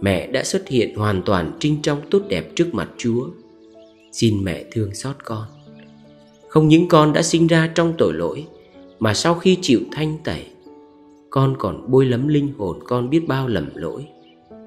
mẹ 0.00 0.26
đã 0.26 0.44
xuất 0.44 0.68
hiện 0.68 0.94
hoàn 0.96 1.22
toàn 1.22 1.52
trinh 1.60 1.76
trong 1.82 2.00
tốt 2.10 2.22
đẹp 2.28 2.56
trước 2.56 2.74
mặt 2.74 2.90
chúa. 2.96 3.28
Xin 4.12 4.44
mẹ 4.44 4.64
thương 4.72 4.94
xót 4.94 5.16
con. 5.24 5.44
Không 6.48 6.68
những 6.68 6.88
con 6.88 7.12
đã 7.12 7.22
sinh 7.22 7.46
ra 7.46 7.72
trong 7.74 7.94
tội 7.98 8.12
lỗi 8.14 8.46
mà 8.98 9.14
sau 9.14 9.34
khi 9.34 9.58
chịu 9.62 9.80
thanh 9.92 10.18
tẩy 10.24 10.46
con 11.30 11.56
còn 11.58 11.90
bôi 11.90 12.06
lấm 12.06 12.28
linh 12.28 12.52
hồn 12.58 12.78
con 12.84 13.10
biết 13.10 13.28
bao 13.28 13.48
lầm 13.48 13.70
lỗi 13.74 14.06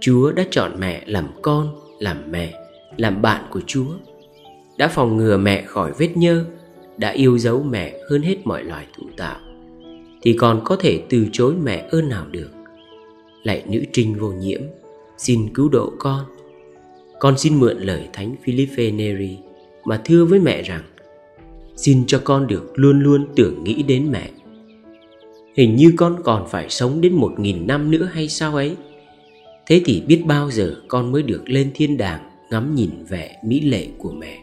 Chúa 0.02 0.32
đã 0.32 0.46
chọn 0.52 0.72
mẹ 0.80 1.04
làm 1.06 1.28
con, 1.42 1.76
làm 2.00 2.18
mẹ, 2.32 2.54
làm 2.98 3.22
bạn 3.22 3.44
của 3.52 3.62
Chúa, 3.68 3.94
đã 4.78 4.88
phòng 4.88 5.18
ngừa 5.18 5.38
mẹ 5.38 5.62
khỏi 5.62 5.92
vết 5.98 6.18
nhơ, 6.18 6.46
đã 6.98 7.10
yêu 7.10 7.38
dấu 7.38 7.64
mẹ 7.64 7.98
hơn 8.10 8.22
hết 8.22 8.38
mọi 8.44 8.64
loài 8.64 8.88
thụ 8.98 9.04
tạo, 9.18 9.40
thì 10.22 10.34
còn 10.34 10.62
có 10.66 10.76
thể 10.76 11.02
từ 11.10 11.28
chối 11.32 11.54
mẹ 11.64 11.88
ơn 11.92 12.10
nào 12.10 12.26
được. 12.32 12.50
Lạy 13.44 13.64
nữ 13.68 13.84
trinh 13.94 14.16
vô 14.20 14.32
nhiễm, 14.32 14.62
xin 15.18 15.54
cứu 15.54 15.70
độ 15.70 15.92
con. 16.00 16.26
Con 17.20 17.38
xin 17.38 17.60
mượn 17.60 17.78
lời 17.78 18.08
Thánh 18.14 18.36
Philippe 18.44 18.92
Neri 18.92 19.38
mà 19.86 20.02
thưa 20.06 20.26
với 20.26 20.40
mẹ 20.40 20.62
rằng 20.62 20.82
Xin 21.76 22.04
cho 22.08 22.22
con 22.24 22.48
được 22.48 22.72
luôn 22.76 23.00
luôn 23.00 23.28
tưởng 23.36 23.64
nghĩ 23.64 23.84
đến 23.84 24.12
mẹ. 24.12 24.30
Hình 25.56 25.76
như 25.76 25.94
con 25.98 26.22
còn 26.24 26.48
phải 26.50 26.70
sống 26.70 27.02
đến 27.02 27.14
một 27.14 27.40
nghìn 27.40 27.68
năm 27.68 27.92
nữa 27.92 28.10
hay 28.14 28.30
sao 28.30 28.56
ấy? 28.56 28.76
Thế 29.68 29.82
thì 29.86 30.04
biết 30.08 30.24
bao 30.26 30.52
giờ 30.52 30.76
con 30.88 31.12
mới 31.12 31.24
được 31.24 31.50
lên 31.50 31.72
thiên 31.74 31.98
đàng 31.98 32.32
Ngắm 32.52 32.76
nhìn 32.76 32.90
vẻ 33.10 33.40
mỹ 33.44 33.60
lệ 33.60 33.88
của 33.98 34.12
mẹ, 34.12 34.40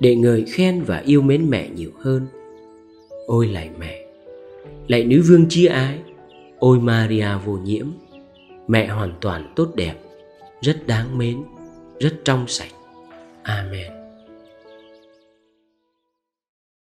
Để 0.00 0.16
người 0.16 0.44
khen 0.44 0.82
và 0.82 0.98
yêu 0.98 1.22
mến 1.22 1.50
mẹ 1.50 1.68
nhiều 1.68 1.90
hơn? 1.98 2.26
Ôi 3.26 3.48
lạy 3.48 3.70
mẹ, 3.78 4.06
Lạy 4.88 5.04
nữ 5.04 5.22
vương 5.28 5.48
chia 5.48 5.66
ái, 5.66 5.98
Ôi 6.58 6.78
Maria 6.78 7.28
vô 7.44 7.52
nhiễm, 7.52 7.86
Mẹ 8.68 8.86
hoàn 8.86 9.12
toàn 9.20 9.52
tốt 9.56 9.68
đẹp, 9.74 9.94
Rất 10.60 10.86
đáng 10.86 11.18
mến, 11.18 11.42
Rất 11.98 12.14
trong 12.24 12.44
sạch. 12.48 12.72
Amen. 13.42 14.01